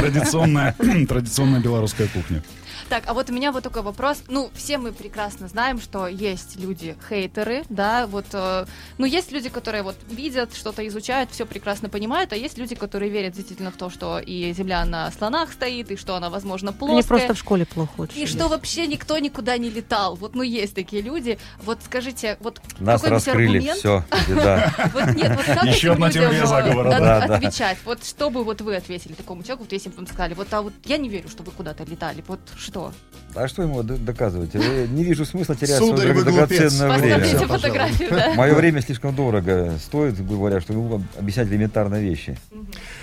[0.00, 0.74] Традиционная,
[1.08, 2.42] традиционная белорусская кухня.
[2.88, 4.22] Так, а вот у меня вот такой вопрос.
[4.28, 8.66] Ну, все мы прекрасно знаем, что есть люди-хейтеры, да, вот, э,
[8.98, 13.10] ну, есть люди, которые вот видят, что-то изучают, все прекрасно понимают, а есть люди, которые
[13.10, 16.78] верят действительно в то, что и Земля на слонах стоит, и что она, возможно, Они
[16.78, 17.02] плоская.
[17.02, 18.20] просто в школе плохо учатся.
[18.20, 20.14] И что вообще никто никуда не летал.
[20.14, 21.38] Вот, ну, есть такие люди.
[21.64, 23.78] Вот скажите, вот Нас какой-нибудь раскрыли, аргумент?
[23.78, 24.74] все, беда.
[24.92, 27.78] Вот нет, вот как Еще одна теория э, заговора, надо отвечать?
[27.84, 30.62] Вот что бы вот вы ответили такому человеку, вот если бы вам сказали, вот, а
[30.62, 32.92] вот я не верю, что вы куда-то летали, вот что что?
[33.34, 34.54] А что ему доказывать?
[34.54, 37.20] Я не вижу смысла терять Сударь, свое драгоценное время.
[37.20, 38.34] Посмотрите фотографию, да.
[38.34, 42.38] Мое время слишком дорого стоит, говоря, чтобы вам объяснять элементарные вещи.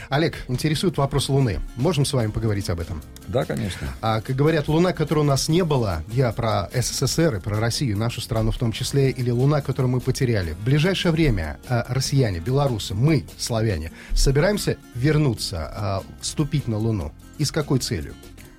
[0.10, 1.60] Олег, интересует вопрос Луны.
[1.76, 3.04] Можем с вами поговорить об этом?
[3.28, 3.88] Да, конечно.
[4.02, 7.98] А, как говорят, Луна, которой у нас не было, я про СССР и про Россию,
[7.98, 10.54] нашу страну в том числе, или Луна, которую мы потеряли.
[10.54, 17.12] В ближайшее время а, россияне, белорусы, мы, славяне, собираемся вернуться, а, вступить на Луну.
[17.38, 18.16] И с какой целью?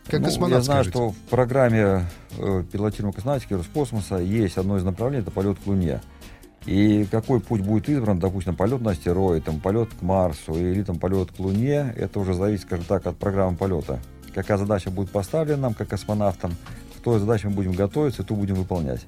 [0.06, 0.98] Как Ну, космонавт, я знаю, скажите.
[0.98, 2.06] что в программе
[2.38, 6.00] э, пилотируемой космонавтики Роскосмоса есть одно из направлений, это полет к Луне.
[6.66, 10.98] И какой путь будет избран, допустим, полет на астероид, там, полет к Марсу или там,
[10.98, 14.00] полет к Луне, это уже зависит, скажем так, от программы полета.
[14.34, 16.54] Какая задача будет поставлена нам, как космонавтам,
[17.04, 19.02] той задаче мы будем готовиться, и ту будем выполнять.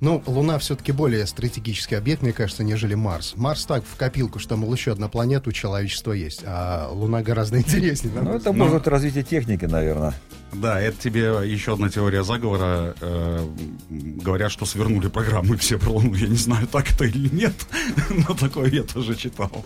[0.00, 3.34] Ну, Луна все-таки более стратегический объект, мне кажется, нежели Марс.
[3.36, 7.58] Марс так, в копилку, что, мол, еще одна планета у человечества есть, а Луна гораздо
[7.58, 8.14] интереснее.
[8.20, 8.58] Ну, это Ну.
[8.58, 10.14] может быть развитие техники, наверное.
[10.52, 12.94] Да, это тебе еще одна теория заговора.
[13.00, 13.46] Э,
[13.88, 16.14] говорят, что свернули программы все про Луну.
[16.14, 17.54] Я не знаю, так это или нет,
[18.28, 19.64] но такое я тоже читал.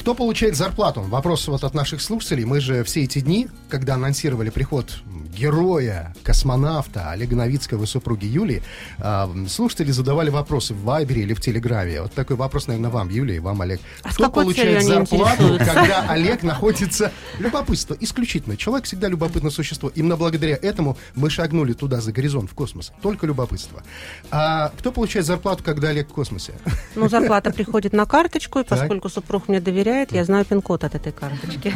[0.00, 1.02] Кто получает зарплату?
[1.02, 2.46] Вопрос вот от наших слушателей.
[2.46, 5.02] Мы же все эти дни, когда анонсировали приход
[5.36, 8.62] героя, космонавта Олега Новицкого и супруги Юлии,
[8.98, 12.00] а, слушатели задавали вопросы в Вайбере или в Телеграме.
[12.00, 13.80] Вот такой вопрос, наверное, вам, Юлия, и вам, Олег.
[14.02, 17.12] А Кто получает зарплату, когда Олег находится...
[17.38, 18.56] Любопытство, исключительно.
[18.56, 19.92] Человек всегда любопытное существо.
[19.94, 22.92] Именно благодаря этому мы шагнули туда, за горизонт, в космос.
[23.02, 23.82] Только любопытство.
[24.30, 26.54] А кто получает зарплату, когда Олег в космосе?
[26.96, 31.12] Ну, зарплата приходит на карточку, и поскольку супруг мне доверяет, я знаю пин-код от этой
[31.12, 31.74] карточки.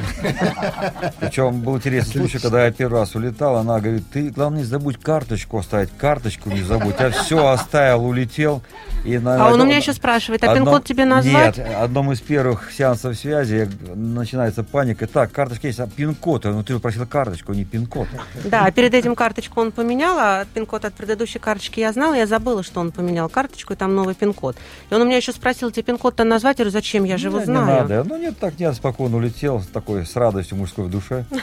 [1.20, 4.98] Причем был интересный случай, когда я первый раз улетал, она говорит, ты, главное, не забудь
[4.98, 6.94] карточку оставить, карточку не забудь.
[6.98, 8.62] Я все оставил, улетел.
[9.04, 11.58] И на А он у меня еще спрашивает, а пин-код тебе назвать?
[11.58, 15.06] Нет, одном из первых сеансов связи начинается паника.
[15.06, 16.44] Так, карточка есть, а пин-код?
[16.44, 18.08] Ну, ты просил карточку, а не пин-код.
[18.44, 22.26] Да, а перед этим карточку он поменял, а пин-код от предыдущей карточки я знала, я
[22.26, 24.56] забыла, что он поменял карточку, и там новый пин-код.
[24.90, 26.58] И он у меня еще спросил, тебе пин-код-то назвать?
[26.58, 28.03] Я говорю, зачем, я же его Не, знаю.
[28.04, 31.24] Ну нет, так нет, спокойно улетел, такой, с радостью мужской в душе.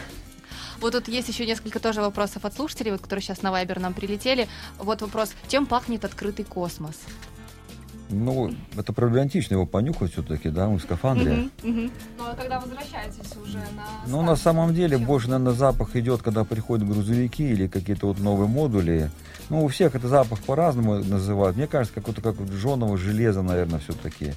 [0.80, 3.93] Вот тут есть еще несколько тоже вопросов от слушателей, вот, которые сейчас на Вайбер нам
[3.93, 4.47] прилетели.
[4.80, 6.95] Вот вопрос, чем пахнет открытый космос?
[8.10, 11.50] Ну, это проблематично его понюхать все-таки, да, мы в скафандре.
[11.63, 13.86] Ну а когда возвращаетесь уже на...
[14.08, 18.47] Ну, на самом деле, больше, наверное, запах идет, когда приходят грузовики или какие-то вот новые
[18.47, 19.12] модули.
[19.50, 21.58] Ну, у всех это запах по-разному называют.
[21.58, 24.34] Мне кажется, какой-то как жженого железа, наверное, все-таки.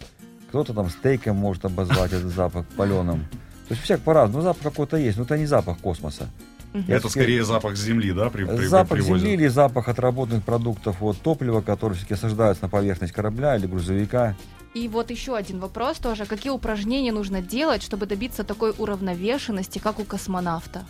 [0.54, 3.22] Кто-то там стейком может обозвать этот запах паленым.
[3.66, 4.38] То есть у всех по-разному.
[4.38, 6.28] Ну, запах какой-то есть, но это не запах космоса.
[6.72, 9.18] Я Это скорее запах земли, да, при, при- запах привозят?
[9.26, 14.36] земли или запах отработанных продуктов от топлива, которые все-таки осаждаются на поверхность корабля или грузовика.
[14.74, 16.24] И вот еще один вопрос тоже.
[16.24, 20.84] Какие упражнения нужно делать, чтобы добиться такой уравновешенности, как у космонавта?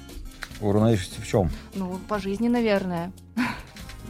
[0.60, 1.50] Уравновешенность в чем?
[1.74, 3.12] Ну, по жизни, наверное.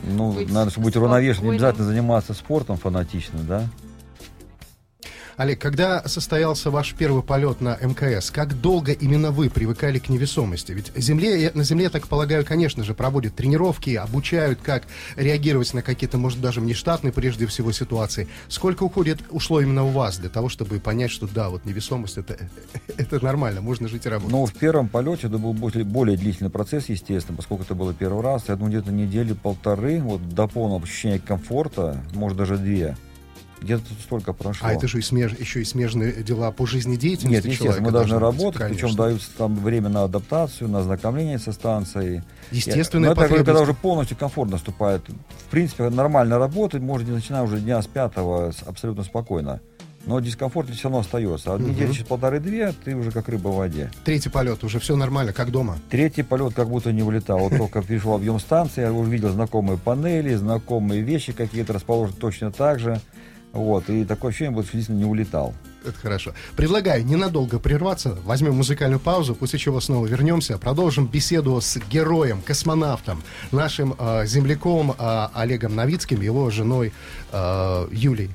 [0.02, 3.68] Ну, Быть надо, чтобы быть уравновешенным, не обязательно заниматься спортом фанатичным, да?
[5.36, 10.70] Олег, когда состоялся ваш первый полет на МКС, как долго именно вы привыкали к невесомости?
[10.72, 14.84] Ведь земле, я- на Земле, так полагаю, конечно же, проводят тренировки, обучают, как
[15.16, 18.28] реагировать на какие-то, может, даже внештатные, прежде всего, ситуации.
[18.48, 22.38] Сколько уходит, ушло именно у вас для того, чтобы понять, что да, вот невесомость это,
[22.96, 24.32] это нормально, можно жить и работать?
[24.32, 28.22] Но в первом полете это был более, более длительный процесс, естественно, поскольку это было первый
[28.22, 28.44] раз.
[28.46, 32.96] Я думаю, где-то недели полторы, вот до полного ощущения комфорта, может, даже две.
[33.64, 34.68] Где-то столько прошло.
[34.68, 37.92] А это же и смеж- еще и смежные дела по жизнедеятельности Нет, естественно, человека мы
[37.92, 42.22] должны должны быть, работать, причем даются там время на адаптацию, на ознакомление со станцией.
[42.50, 45.02] Естественная Но это говорю, когда уже полностью комфорт наступает.
[45.08, 49.60] В принципе, нормально работать можно, начиная уже дня с пятого абсолютно спокойно.
[50.06, 51.54] Но дискомфорт все равно остается.
[51.54, 51.70] А Мгм.
[51.70, 53.90] недели через полторы-две ты уже как рыба в воде.
[54.04, 55.78] Третий полет, уже все нормально, как дома.
[55.88, 57.38] Третий полет как будто не улетал.
[57.38, 62.80] Вот только перешел объем станции, я увидел знакомые панели, знакомые вещи какие-то расположены точно так
[62.80, 63.00] же.
[63.54, 65.54] Вот, и такое ощущение, будто действительно не улетал.
[65.84, 66.34] Это хорошо.
[66.56, 73.22] Предлагаю ненадолго прерваться, возьмем музыкальную паузу, после чего снова вернемся, продолжим беседу с героем, космонавтом,
[73.52, 76.92] нашим э, земляком э, Олегом Новицким, его женой
[77.30, 78.30] э, Юлей.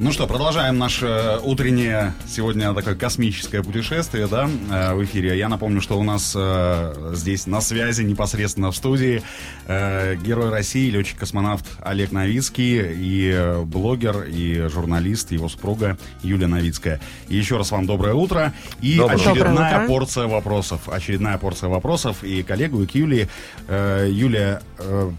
[0.00, 5.38] Ну что, продолжаем наше утреннее сегодня такое космическое путешествие, да, э, в эфире.
[5.38, 9.22] Я напомню, что у нас э, здесь на связи непосредственно в студии
[9.66, 17.00] э, герой России, летчик-космонавт Олег Новицкий и э, блогер, и журналист, его супруга Юлия Новицкая.
[17.28, 18.52] И еще раз вам доброе утро.
[18.80, 19.14] И Доброе.
[19.14, 19.86] очередная Доброе утро.
[19.86, 20.88] порция вопросов.
[20.88, 23.28] Очередная порция вопросов и коллегу, и к Юлии.
[23.68, 25.12] Э, Юлия, э,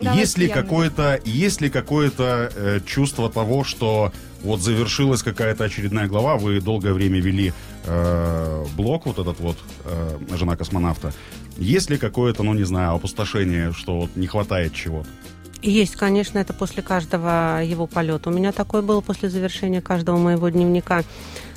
[0.00, 6.06] Давайте есть ли какое-то, есть ли какое-то э, чувство того, что вот завершилась какая-то очередная
[6.06, 7.52] глава, вы долгое время вели
[7.84, 11.12] э, блок, вот этот вот, э, жена космонавта.
[11.58, 15.08] Есть ли какое-то, ну не знаю, опустошение, что вот не хватает чего-то?
[15.62, 18.30] Есть, конечно, это после каждого его полета.
[18.30, 21.04] У меня такое было после завершения каждого моего дневника.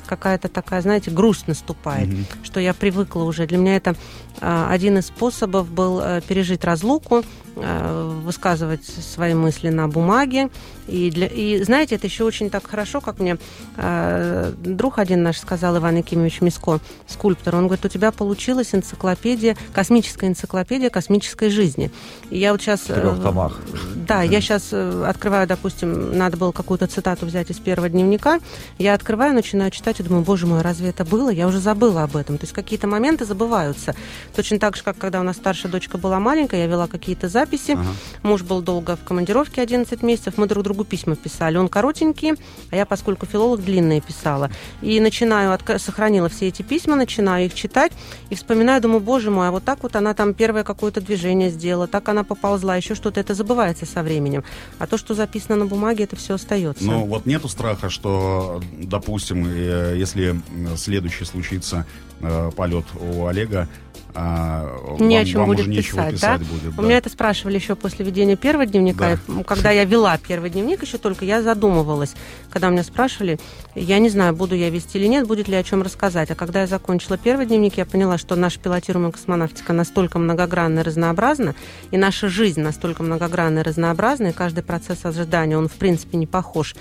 [0.06, 2.26] Какая-то такая, знаете, грусть наступает, Мгм.
[2.42, 3.46] что я привыкла уже.
[3.46, 3.96] Для меня это
[4.40, 7.22] а, один из способов был э, пережить разлуку,
[7.56, 10.50] э, высказывать свои мысли на бумаге.
[10.88, 13.38] И, для, и знаете, это еще очень так хорошо, как мне
[13.76, 19.56] э, друг один наш сказал, Иван Якимович Миско, скульптор, он говорит, у тебя получилась энциклопедия,
[19.72, 21.90] космическая энциклопедия космической жизни.
[22.30, 22.80] И я вот сейчас...
[22.82, 23.60] В трех томах.
[24.06, 28.40] Да, я сейчас открываю, допустим, надо было какую-то цитату взять из первого дневника,
[28.78, 31.30] я открываю, начинаю читать и думаю, боже мой, разве это было?
[31.30, 32.38] Я уже забыла об этом.
[32.38, 33.94] То есть какие-то моменты забываются.
[34.34, 37.72] Точно так же, как когда у нас старшая дочка была маленькая, я вела какие-то записи,
[37.72, 37.84] Ага.
[38.22, 40.34] Муж был долго в командировке, 11 месяцев.
[40.36, 41.56] Мы друг другу письма писали.
[41.56, 42.34] Он коротенькие,
[42.70, 44.50] а я, поскольку филолог, длинные писала.
[44.82, 47.92] И начинаю, отк- сохранила все эти письма, начинаю их читать
[48.30, 51.86] и вспоминаю, думаю, боже мой, а вот так вот она там первое какое-то движение сделала,
[51.86, 53.20] так она поползла, еще что-то.
[53.20, 54.44] Это забывается со временем.
[54.78, 56.84] А то, что записано на бумаге, это все остается.
[56.84, 60.40] Но вот нету страха, что, допустим, э, если
[60.76, 61.86] следующий случится
[62.20, 63.68] э, полет у Олега,
[64.14, 66.38] а, Не о вам, чем вам будет писать, писать да?
[66.38, 66.72] будет.
[66.72, 66.82] У да.
[66.82, 69.18] меня это спрашивали еще после ведения первого дневника.
[69.26, 69.42] Да.
[69.42, 72.14] Когда я вела первый дневник еще только, я задумывалась.
[72.50, 73.40] Когда меня спрашивали,
[73.74, 76.30] я не знаю, буду я вести или нет, будет ли о чем рассказать.
[76.30, 80.82] А когда я закончила первый дневник, я поняла, что наша пилотируемая космонавтика настолько многогранна и
[80.82, 81.56] разнообразна,
[81.90, 86.26] и наша жизнь настолько многогранна и разнообразна, и каждый процесс ожидания, он в принципе не
[86.26, 86.76] похож.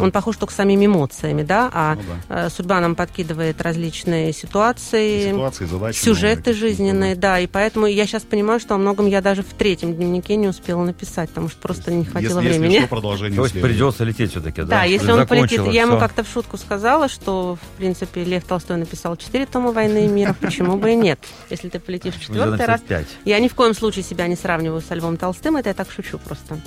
[0.00, 2.46] Он похож только самими эмоциями, да, а Ну да.
[2.46, 5.98] э, судьба нам подкидывает различные ситуации, Ситуации, задачи.
[5.98, 9.52] сюжеты новые жизненные, да, и поэтому я сейчас понимаю, что о многом я даже в
[9.54, 12.74] третьем дневнике не успела написать, потому что просто не хватило если, времени.
[12.74, 14.68] Если что, продолжение То есть придется лететь все-таки, да?
[14.68, 18.76] Да, если он полетит, я ему как-то в шутку сказала, что, в принципе, Лев Толстой
[18.76, 21.18] написал четыре тома «Войны и мира», почему бы и нет?
[21.50, 22.80] Если ты полетишь в четвертый раз...
[23.24, 26.18] Я ни в коем случае себя не сравниваю со Львом Толстым, это я так шучу
[26.18, 26.58] просто.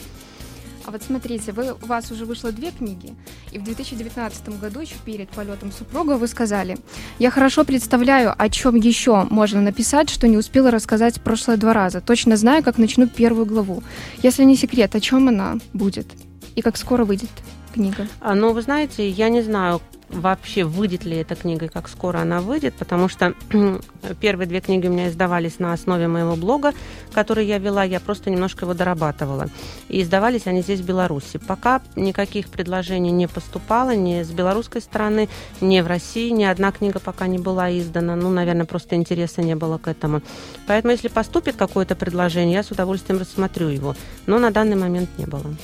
[0.86, 3.16] А вот смотрите, вы, у вас уже вышло две книги,
[3.52, 6.78] и в 2019 году, еще перед полетом супруга, вы сказали,
[7.18, 12.02] я хорошо представляю, о чем еще можно написать, что не успела рассказать прошлые два раза.
[12.02, 13.82] Точно знаю, как начну первую главу.
[14.22, 16.08] Если не секрет, о чем она будет?
[16.56, 17.30] И как скоро выйдет
[17.74, 18.08] книга?
[18.22, 22.20] А, Ну, вы знаете, я не знаю вообще, выйдет ли эта книга, и как скоро
[22.20, 23.34] она выйдет, потому что
[24.20, 26.74] первые две книги у меня издавались на основе моего блога,
[27.14, 29.50] который я вела, я просто немножко его дорабатывала.
[29.90, 31.38] И издавались они здесь, в Беларуси.
[31.38, 35.30] Пока никаких предложений не поступало ни с белорусской стороны,
[35.62, 38.16] ни в России, ни одна книга пока не была издана.
[38.16, 40.22] Ну, наверное, просто интереса не было к этому.
[40.68, 43.96] Поэтому, если поступит какое-то предложение, я с удовольствием рассмотрю его.
[44.26, 45.56] Но на данный момент не было.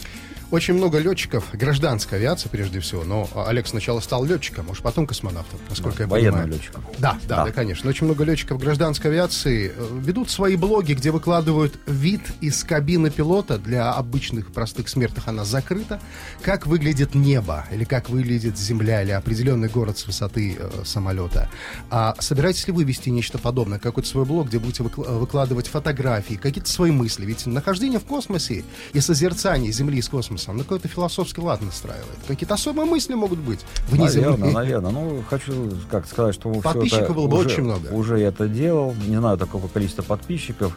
[0.51, 5.59] Очень много летчиков, гражданской авиации прежде всего, но Олег сначала стал летчиком, уж потом космонавтом,
[5.69, 6.53] насколько я Военным понимаю.
[6.53, 6.83] летчиком.
[6.97, 7.45] Да, да, Да.
[7.45, 7.89] да, конечно.
[7.89, 13.57] Очень много летчиков гражданской авиации э, ведут свои блоги, где выкладывают вид из кабины пилота.
[13.59, 16.01] Для обычных простых смертных она закрыта.
[16.41, 21.49] Как выглядит небо, или как выглядит земля, или определенный город с высоты э, самолета.
[21.89, 23.79] А собираетесь ли вы вести нечто подобное?
[23.79, 27.25] Какой-то свой блог, где будете выкла- выкладывать фотографии, какие-то свои мысли?
[27.25, 32.17] Ведь нахождение в космосе и созерцание Земли из космоса, оно какой-то философский лад настраивает.
[32.27, 34.53] Какие-то особые мысли могут быть внеземные.
[34.53, 34.91] Наверное, наверное.
[34.91, 37.87] Ну, хочу как сказать, что Подписчиков было бы уже, очень много.
[37.89, 38.93] Уже я это делал.
[39.07, 40.75] Не знаю такого количества подписчиков.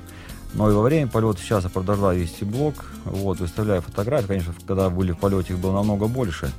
[0.55, 2.75] Но и во время полета сейчас я продолжаю вести блог.
[3.05, 4.27] Вот, выставляю фотографии.
[4.27, 6.53] Конечно, когда были в полете, их было намного больше.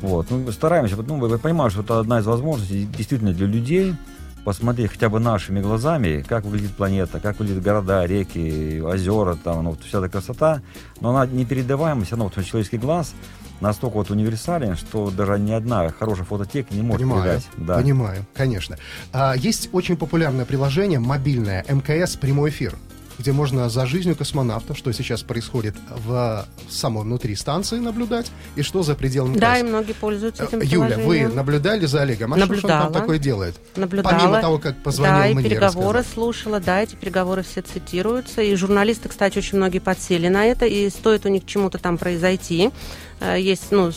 [0.00, 0.30] Вот.
[0.30, 0.96] Ну, стараемся.
[0.96, 3.94] Ну, я понимаю, что это одна из возможностей действительно для людей
[4.44, 9.70] посмотреть хотя бы нашими глазами, как выглядит планета, как выглядят города, реки, озера, там, ну,
[9.70, 10.62] вот вся эта красота.
[11.00, 13.14] Но она непередаваема, все равно вот человеческий глаз
[13.60, 17.48] настолько вот универсален, что даже ни одна хорошая фототека не может Понимаю, передать.
[17.56, 17.76] Да.
[17.76, 18.76] понимаю, конечно.
[19.12, 22.74] А, есть очень популярное приложение мобильное МКС прямой эфир
[23.18, 25.74] где можно за жизнью космонавтов, что сейчас происходит
[26.04, 30.64] в самом внутри станции наблюдать, и что за пределами Да, и многие пользуются этим Э,
[30.64, 32.34] Юля, вы наблюдали за Олегом?
[32.34, 32.92] А что ж он там Наблюдала.
[32.92, 33.54] такое делает?
[33.76, 34.14] Наблюдала.
[34.14, 36.14] Помимо того, как позвонил да, и мне, переговоры рассказал.
[36.24, 38.42] слушала, да, эти переговоры все цитируются.
[38.42, 42.70] И журналисты, кстати, очень многие подсели на это, и стоит у них чему-то там произойти.
[43.24, 43.90] Э, Есть ну,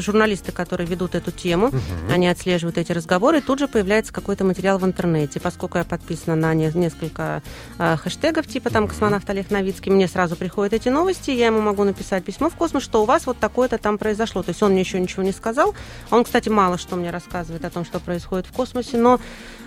[0.00, 1.70] журналисты, которые ведут эту тему,
[2.10, 5.40] они отслеживают эти разговоры, и тут же появляется какой-то материал в интернете.
[5.40, 7.42] Поскольку я подписана на не- несколько
[7.78, 11.84] э, хэштегов, типа там «Космонавт Олег Новицкий», мне сразу приходят эти новости, я ему могу
[11.84, 14.42] написать письмо в космос, что у вас вот такое-то там произошло.
[14.42, 15.74] То есть он мне еще ничего не сказал.
[16.10, 19.20] Он, кстати, мало что мне рассказывает о том, что происходит в космосе, но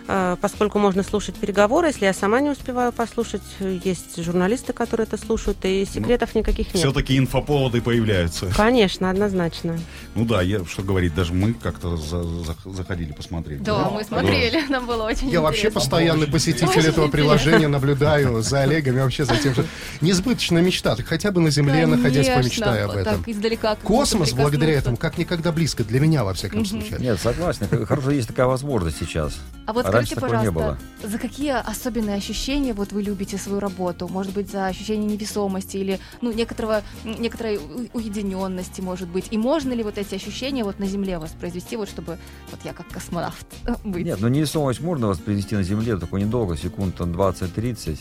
[0.07, 5.18] э, поскольку можно слушать переговоры, если я сама не успеваю послушать, есть журналисты, которые это
[5.18, 6.84] слушают, и секретов никаких нет.
[6.84, 8.47] Все-таки инфоповоды появляются.
[8.55, 9.78] Конечно, однозначно.
[10.16, 13.64] Ну да, я, что говорить, даже мы как-то за- за- заходили посмотреть.
[13.64, 15.80] Да, мы смотрели, нам было очень Я вообще интересно.
[15.82, 17.12] постоянный посетитель Очень этого интересно.
[17.12, 19.66] приложения, наблюдаю за Олегом и вообще за тем же.
[20.01, 23.18] Несбыточно мечтать, хотя бы на Земле, находясь, Конечно, помечтая об этом.
[23.20, 26.97] Так, издалека Космос благодаря этому как никогда близко, для меня, во всяком случае.
[26.99, 27.68] Нет, согласен.
[27.86, 29.36] Хорошо, есть такая возможность сейчас.
[29.66, 33.60] А вот Раньше скажите, такого не пожалуйста, за какие особенные ощущения вот вы любите свою
[33.60, 34.08] работу?
[34.08, 37.60] Может быть, за ощущение невесомости или ну, некоторого, некоторой
[37.93, 39.28] уединенности, может быть?
[39.32, 42.18] И можно ли вот эти ощущения вот на Земле воспроизвести, вот чтобы
[42.52, 43.46] вот я как космонавт
[43.84, 44.06] быть?
[44.06, 48.00] Нет, ну невесомость можно воспроизвести на Земле, только недолго, секунд там 20-30.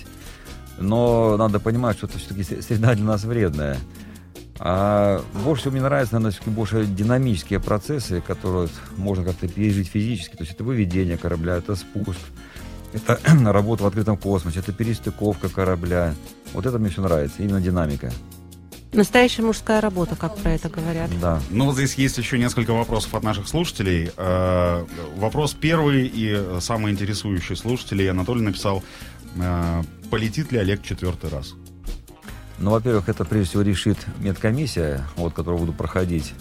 [0.78, 3.78] Но надо понимать, что это все-таки среда для нас вредная.
[4.58, 10.36] А больше всего мне нравятся, наверное, все-таки больше динамические процессы, которые можно как-то пережить физически.
[10.36, 12.20] То есть это выведение корабля, это спуск,
[12.92, 13.18] это
[13.52, 16.14] работа в открытом космосе, это перестыковка корабля.
[16.52, 18.12] Вот это мне все нравится, именно динамика.
[18.96, 21.10] Настоящая мужская работа, как про это говорят.
[21.20, 21.40] Да.
[21.50, 24.10] Ну, вот здесь есть еще несколько вопросов от наших слушателей.
[24.16, 24.86] Э,
[25.16, 28.10] Вопрос первый и самый интересующий слушателей.
[28.10, 28.82] Анатолий написал,
[29.36, 31.54] э, полетит ли Олег четвертый раз?
[32.58, 36.32] Ну, во-первых, это прежде всего решит медкомиссия, вот, которую буду проходить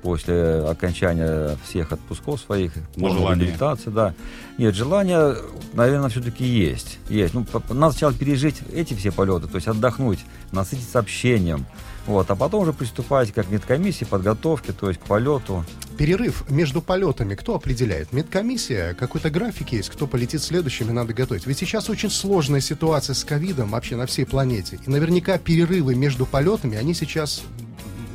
[0.00, 4.14] после окончания всех отпусков своих, Ну, реабилитации, да.
[4.56, 5.36] Нет, желание,
[5.74, 6.98] наверное, все-таки есть.
[7.10, 7.34] Есть.
[7.34, 10.20] Ну, надо сначала пережить эти все полеты, то есть отдохнуть,
[10.52, 11.66] насытиться общением,
[12.06, 15.64] вот, а потом уже приступать как медкомиссии, подготовке, то есть к полету.
[15.98, 18.12] Перерыв между полетами кто определяет?
[18.12, 18.94] Медкомиссия?
[18.94, 19.90] Какой-то график есть?
[19.90, 21.46] Кто полетит следующим и надо готовить?
[21.46, 24.78] Ведь сейчас очень сложная ситуация с ковидом вообще на всей планете.
[24.86, 27.42] И наверняка перерывы между полетами, они сейчас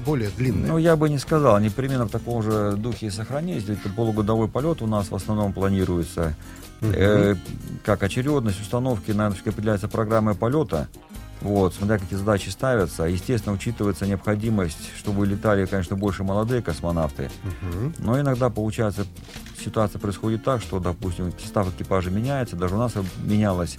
[0.06, 0.72] более длинные.
[0.72, 3.68] Ну, я бы не сказал, они примерно в таком же духе и сохранились.
[3.68, 6.36] Это полугодовой полет у нас в основном планируется.
[6.82, 7.36] Э,
[7.84, 10.88] как очередность установки, наверное, определяется программой полета.
[11.46, 13.04] Вот, смотря какие задачи ставятся.
[13.04, 17.30] Естественно, учитывается необходимость, чтобы летали, конечно, больше молодые космонавты.
[18.00, 19.06] Но иногда, получается,
[19.64, 22.93] ситуация происходит так, что, допустим, состав экипажа меняется, даже у нас
[23.24, 23.78] менялось.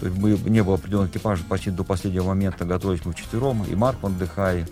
[0.00, 3.74] То есть мы, не было определенного экипажа почти до последнего момента, готовились мы вчетвером, и
[3.74, 4.66] Марк Мандыхай,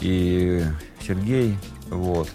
[0.00, 0.62] и
[1.04, 1.58] Сергей,
[1.90, 2.28] вот.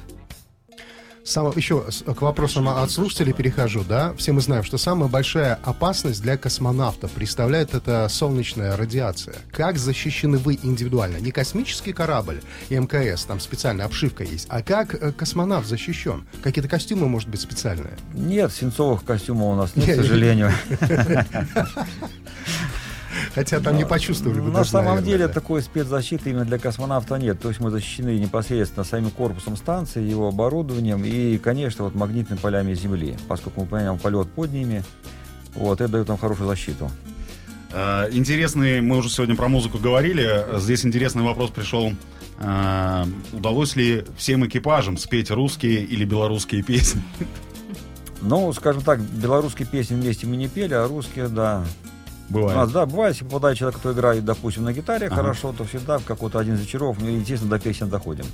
[1.24, 4.13] Само- еще к вопросам от слушателей перехожу, да.
[4.17, 9.36] Все мы знаем, что самая большая опасность для космонавтов представляет это солнечная радиация.
[9.51, 11.17] Как защищены вы индивидуально?
[11.17, 16.28] Не космический корабль и МКС, там специальная обшивка есть, а как э, космонавт защищен?
[16.41, 17.93] Какие-то костюмы, может быть, специальные?
[18.13, 20.51] Нет, свинцовых костюмов у нас нет, Не, к сожалению.
[23.34, 25.34] Хотя там не почувствовали бы На даже, самом наверное, деле да.
[25.34, 27.39] такой спецзащиты именно для космонавта нет.
[27.41, 32.75] То есть мы защищены непосредственно самим корпусом станции, его оборудованием и, конечно, вот магнитными полями
[32.75, 34.84] Земли, поскольку мы выполняем полет под ними.
[35.55, 36.91] Вот, это дает нам хорошую защиту.
[37.71, 40.45] Э, Интересный, мы уже сегодня про музыку говорили.
[40.59, 41.91] Здесь интересный вопрос пришел.
[42.39, 47.01] Э, Удалось ли всем экипажам спеть русские или белорусские песни?
[48.21, 51.63] Ну, скажем так, белорусские песни вместе мы не пели, а русские, да.
[52.34, 52.71] У нас, Бывает.
[52.71, 55.15] да, бывает, если попадает человек, кто играет, допустим, на гитаре Ага.
[55.17, 58.25] хорошо, то всегда в какой-то один из вечеров, ну, естественно, до песен доходим.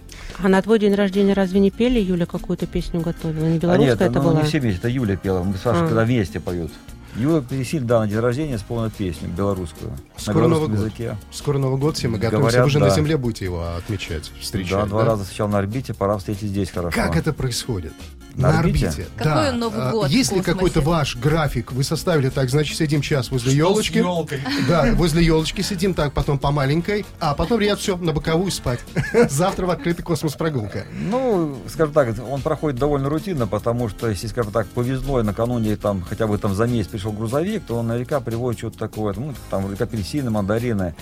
[0.42, 3.46] А на твой день рождения разве не пели, Юля какую-то песню готовила?
[3.46, 4.42] Не а белорусская нет, это ну, была?
[4.42, 5.88] не все вместе, это Юля пела, мы с Сашей А.
[5.88, 6.72] когда вместе поют.
[7.16, 9.92] Юля Пересиль, да, на день рождения исполнила песню белорусскую.
[10.16, 10.86] Скоро на Новый белорусском год.
[10.86, 11.18] языке.
[11.32, 12.40] Скоро Новый год, все мы готовимся.
[12.40, 12.96] Говорят, Вы же на да.
[12.96, 14.72] Земле будете его отмечать, встречать.
[14.72, 15.06] Да, два да?
[15.08, 16.96] раза сначала на орбите, пора встретить здесь хорошо.
[16.96, 17.94] Как это происходит?
[18.40, 19.08] На орбите?
[19.18, 19.52] Какой да.
[19.52, 21.72] Новый А, год Есть ли какой-то ваш график?
[21.72, 23.98] Вы составили так, значит, сидим час возле елочки.
[23.98, 24.42] елкой?
[24.68, 28.80] Да, возле елочки сидим, так, потом по маленькой, а потом, ребят, все, на боковую спать.
[29.30, 30.86] Завтра в открытый космос прогулка.
[30.94, 35.76] Ну, скажем так, он проходит довольно рутинно, потому что, если, скажем так, повезло, и накануне
[35.76, 39.34] там хотя бы там за месяц пришел грузовик, то он наверняка приводит что-то такое, ну,
[39.50, 40.96] там, как апельсины, мандарины.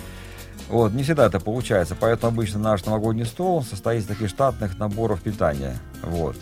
[0.69, 5.21] Вот, не всегда это получается, поэтому обычно наш новогодний стол состоит из таких штатных наборов
[5.21, 5.77] питания.
[6.01, 6.35] Вот.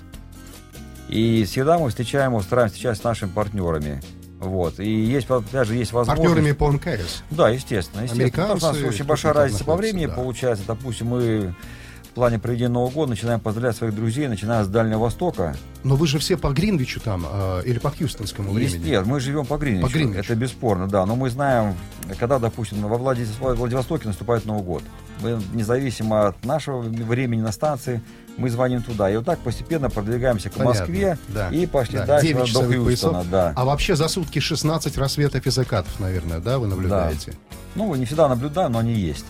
[1.09, 4.01] И всегда мы встречаем, стараемся встречать с нашими партнерами.
[4.39, 4.79] Вот.
[4.79, 6.27] И есть, опять же, есть возможность...
[6.27, 7.23] Партнерами по МКС.
[7.31, 8.01] Да, естественно.
[8.01, 8.11] естественно.
[8.11, 10.13] Американцы, что у нас очень большая там разница по времени да.
[10.13, 10.63] получается.
[10.67, 11.55] Допустим, мы
[12.03, 15.55] в плане проведения Нового года начинаем поздравлять своих друзей, начиная с Дальнего Востока.
[15.83, 18.89] Но вы же все по Гринвичу там, э, или по Хьюстонскому времени.
[18.89, 19.87] Нет, мы живем по Гринвичу.
[19.87, 20.19] По Гринвичу.
[20.19, 21.05] Это бесспорно, да.
[21.05, 21.75] Но мы знаем,
[22.19, 24.83] когда, допустим, во Влади- Владивостоке наступает Новый год.
[25.21, 28.01] Мы, независимо от нашего времени на станции,
[28.37, 29.09] мы звоним туда.
[29.09, 31.49] И вот так постепенно продвигаемся к Понятно, Москве да.
[31.49, 33.23] и пошли Да, дальше 9 до Хьюстона.
[33.23, 33.53] Да.
[33.55, 37.33] А вообще за сутки 16 рассветов и закатов, наверное, да, вы наблюдаете?
[37.75, 39.25] Ну, не всегда наблюдаем, но они есть.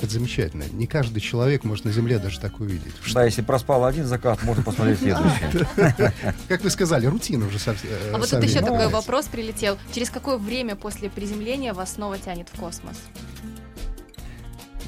[0.00, 0.64] Это замечательно.
[0.72, 2.94] Не каждый человек может на Земле даже так увидеть.
[3.12, 5.66] Да, если проспал один закат, можно посмотреть следующий.
[6.48, 7.90] Как вы сказали, рутина уже совсем.
[8.14, 9.76] А вот тут еще такой вопрос прилетел.
[9.92, 12.96] Через какое время после приземления вас снова тянет в космос?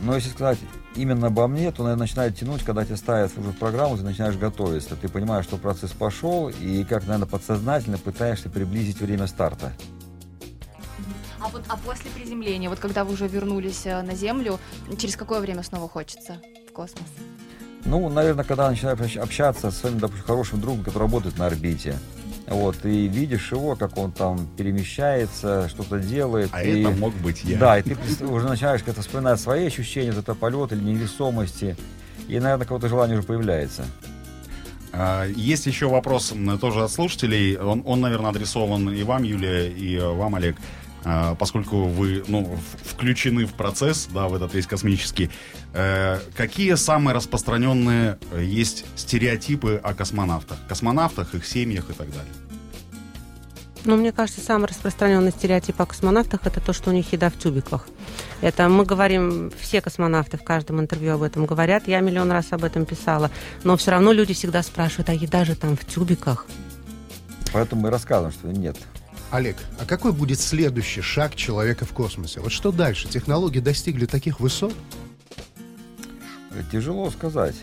[0.03, 0.59] Но если сказать
[0.97, 4.36] именно обо мне, то, наверное, начинает тянуть, когда тебя ставят уже в программу, ты начинаешь
[4.36, 4.97] готовиться.
[4.97, 9.72] Ты понимаешь, что процесс пошел, и как, наверное, подсознательно пытаешься приблизить время старта.
[11.41, 14.59] А вот а после приземления, вот когда вы уже вернулись э, на Землю,
[14.99, 16.36] через какое время снова хочется
[16.68, 17.09] в космос?
[17.86, 21.99] Ну, наверное, когда начинаешь общаться с своим, допустим, хорошим другом, который работает на орбите,
[22.51, 26.51] вот, и видишь его, как он там перемещается, что-то делает.
[26.53, 27.59] А и, это мог быть я.
[27.59, 31.76] Да, и ты уже начинаешь как-то вспоминать свои ощущения, вот это полет или невесомости,
[32.26, 33.84] и, наверное, какое-то желание уже появляется.
[34.92, 37.57] А, Есть еще вопрос тоже от слушателей.
[37.57, 40.57] Он, он, наверное, адресован и вам, Юлия, и э, вам, Олег.
[41.05, 45.30] А, Поскольку вы ну, включены в процесс, да, в этот весь космический,
[45.72, 50.59] э, какие самые распространенные э, есть стереотипы о космонавтах?
[50.68, 52.32] Космонавтах, их семьях и так далее.
[53.84, 57.38] Ну, мне кажется, самый распространенный стереотип о космонавтах это то, что у них еда в
[57.38, 57.86] тюбиках.
[58.42, 61.88] Это мы говорим, все космонавты в каждом интервью об этом говорят.
[61.88, 63.30] Я миллион раз об этом писала.
[63.64, 66.46] Но все равно люди всегда спрашивают, а еда же там в тюбиках.
[67.55, 68.76] Поэтому мы рассказываем, что нет.
[69.31, 72.41] Олег, а какой будет следующий шаг человека в космосе?
[72.41, 73.09] Вот что дальше?
[73.09, 74.74] Технологии достигли таких высот?
[76.72, 77.55] Тяжело сказать.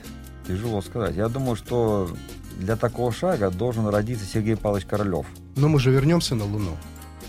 [0.48, 1.16] Тяжело сказать.
[1.18, 2.10] Я думаю, что
[2.58, 5.26] для такого шага должен родиться Сергей Павлович Королев.
[5.58, 6.78] Но мы же вернемся на Луну.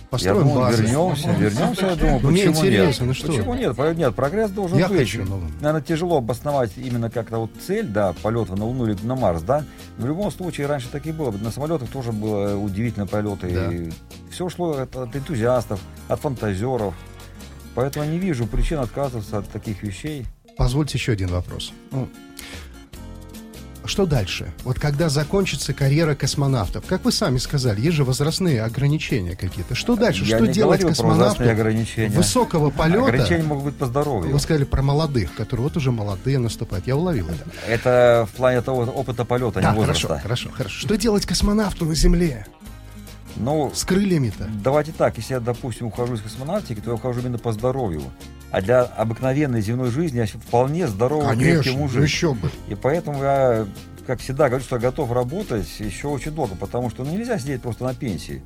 [0.09, 0.82] Я Построим думаю, базы.
[0.84, 3.09] вернемся, вернемся, я думаю, Мне почему интересно, нет?
[3.09, 3.96] ну что Почему нет?
[3.98, 4.98] Нет, прогресс должен Я быть.
[5.00, 5.48] хочу на Луну.
[5.61, 9.64] Наверное, тяжело обосновать именно как-то вот цель, да, полета на Луну или на Марс, да.
[9.98, 11.30] В любом случае, раньше так и было.
[11.32, 13.50] На самолетах тоже было удивительно полеты.
[13.50, 13.70] Да.
[13.70, 13.90] И
[14.30, 15.78] все шло от, от энтузиастов,
[16.09, 16.94] от фантазеров.
[17.74, 20.24] Поэтому я не вижу причин отказываться от таких вещей.
[20.56, 21.70] Позвольте еще один вопрос.
[21.90, 22.09] Ну,
[23.89, 24.53] что дальше?
[24.64, 29.74] Вот когда закончится карьера космонавтов, как вы сами сказали, есть же возрастные ограничения какие-то.
[29.74, 30.24] Что дальше?
[30.24, 32.16] я что не делать космонавту возрастные ограничения.
[32.16, 33.05] высокого полета?
[33.05, 34.32] Ограничения могут быть по здоровью.
[34.32, 36.86] Вы сказали про молодых, которые вот уже молодые наступают.
[36.86, 37.45] Я уловил это.
[37.66, 40.09] Это в плане того опыта полета, Да, не возраста.
[40.09, 40.78] хорошо, хорошо, хорошо.
[40.80, 42.47] Что делать космонавту на Земле?
[43.36, 44.49] Ну, С крыльями-то?
[44.64, 48.03] Давайте так, если я, допустим, ухожу из космонавтики, то я ухожу именно по здоровью.
[48.51, 51.99] А для обыкновенной земной жизни я вполне здоровый, крепкий мужик.
[51.99, 52.51] ну еще бы.
[52.68, 53.66] И поэтому я,
[54.09, 57.61] как всегда, говорю, что я готов работать еще очень долго, потому что ну, нельзя сидеть
[57.61, 58.42] просто на пенсии.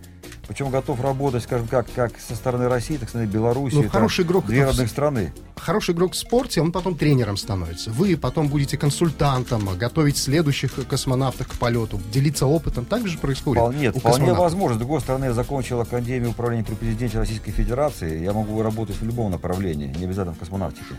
[0.49, 3.77] Причем готов работать, скажем, как, как со стороны России, так стороны Беларуси.
[3.77, 5.33] Ну, хороший игрок Две родных страны.
[5.55, 7.93] Хороший игрок в спорте, он потом тренером становится.
[7.93, 12.85] Вы потом будете консультантом, готовить следующих космонавтов к полету, делиться опытом.
[12.85, 14.75] Так же происходит Вполне, у вполне возможно.
[14.75, 18.21] С другой стороны, я закончил Академию управления при президенте Российской Федерации.
[18.21, 20.97] Я могу работать в любом направлении, не обязательно в космонавтике.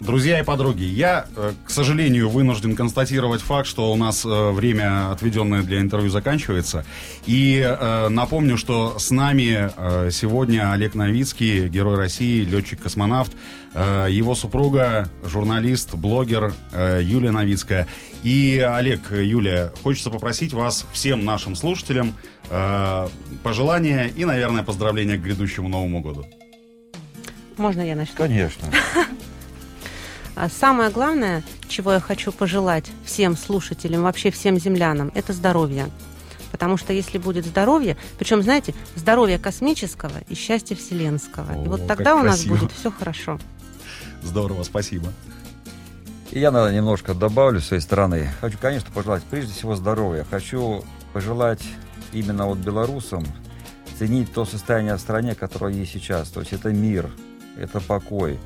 [0.00, 5.12] Друзья и подруги, я, э, к сожалению, вынужден констатировать факт, что у нас э, время,
[5.12, 6.86] отведенное для интервью, заканчивается.
[7.26, 13.30] И э, напомню, что с нами э, сегодня Олег Новицкий, герой России, летчик-космонавт,
[13.74, 17.86] э, его супруга, журналист, блогер Юлия Новицкая.
[18.22, 22.14] И, Олег, Юлия, хочется попросить вас, всем нашим слушателям,
[23.42, 26.26] пожелания и, наверное, поздравления к грядущему Новому году.
[27.58, 28.16] Можно я начну?
[28.16, 28.66] Конечно.
[30.36, 35.90] А Самое главное, чего я хочу пожелать всем слушателям, вообще всем землянам, это здоровье.
[36.50, 41.52] Потому что если будет здоровье, причем, знаете, здоровье космического и счастье вселенского.
[41.52, 42.56] и О, вот как тогда у нас красиво.
[42.56, 43.38] будет все хорошо.
[44.22, 45.12] Здорово, спасибо.
[46.30, 48.30] И я, наверное, немножко добавлю с своей стороны.
[48.40, 50.24] Хочу, конечно, пожелать прежде всего здоровья.
[50.30, 51.62] Хочу пожелать
[52.12, 53.24] именно вот белорусам
[53.98, 56.28] ценить то состояние в стране, которое есть сейчас.
[56.30, 57.10] То есть это мир,
[57.56, 58.38] это покой.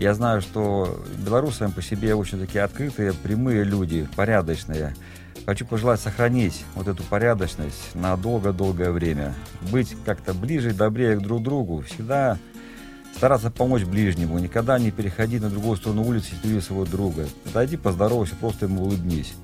[0.00, 4.94] Я знаю, что белорусы по себе очень такие открытые, прямые люди, порядочные.
[5.44, 9.34] Хочу пожелать сохранить вот эту порядочность на долго-долгое время.
[9.70, 11.82] Быть как-то ближе, добрее к друг другу.
[11.82, 12.38] Всегда
[13.14, 17.26] стараться помочь ближнему, никогда не переходить на другую сторону улицы, если ты своего друга.
[17.44, 19.34] Подойди, поздоровайся, просто ему улыбнись.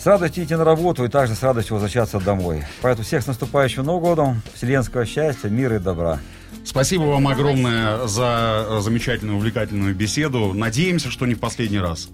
[0.00, 2.64] С радостью идти на работу и также с радостью возвращаться домой.
[2.80, 6.20] Поэтому всех с наступающим Новым годом, вселенского счастья, мира и добра.
[6.64, 10.54] Спасибо вам огромное за э, замечательную, увлекательную беседу.
[10.54, 12.08] Надеемся, что не в последний раз.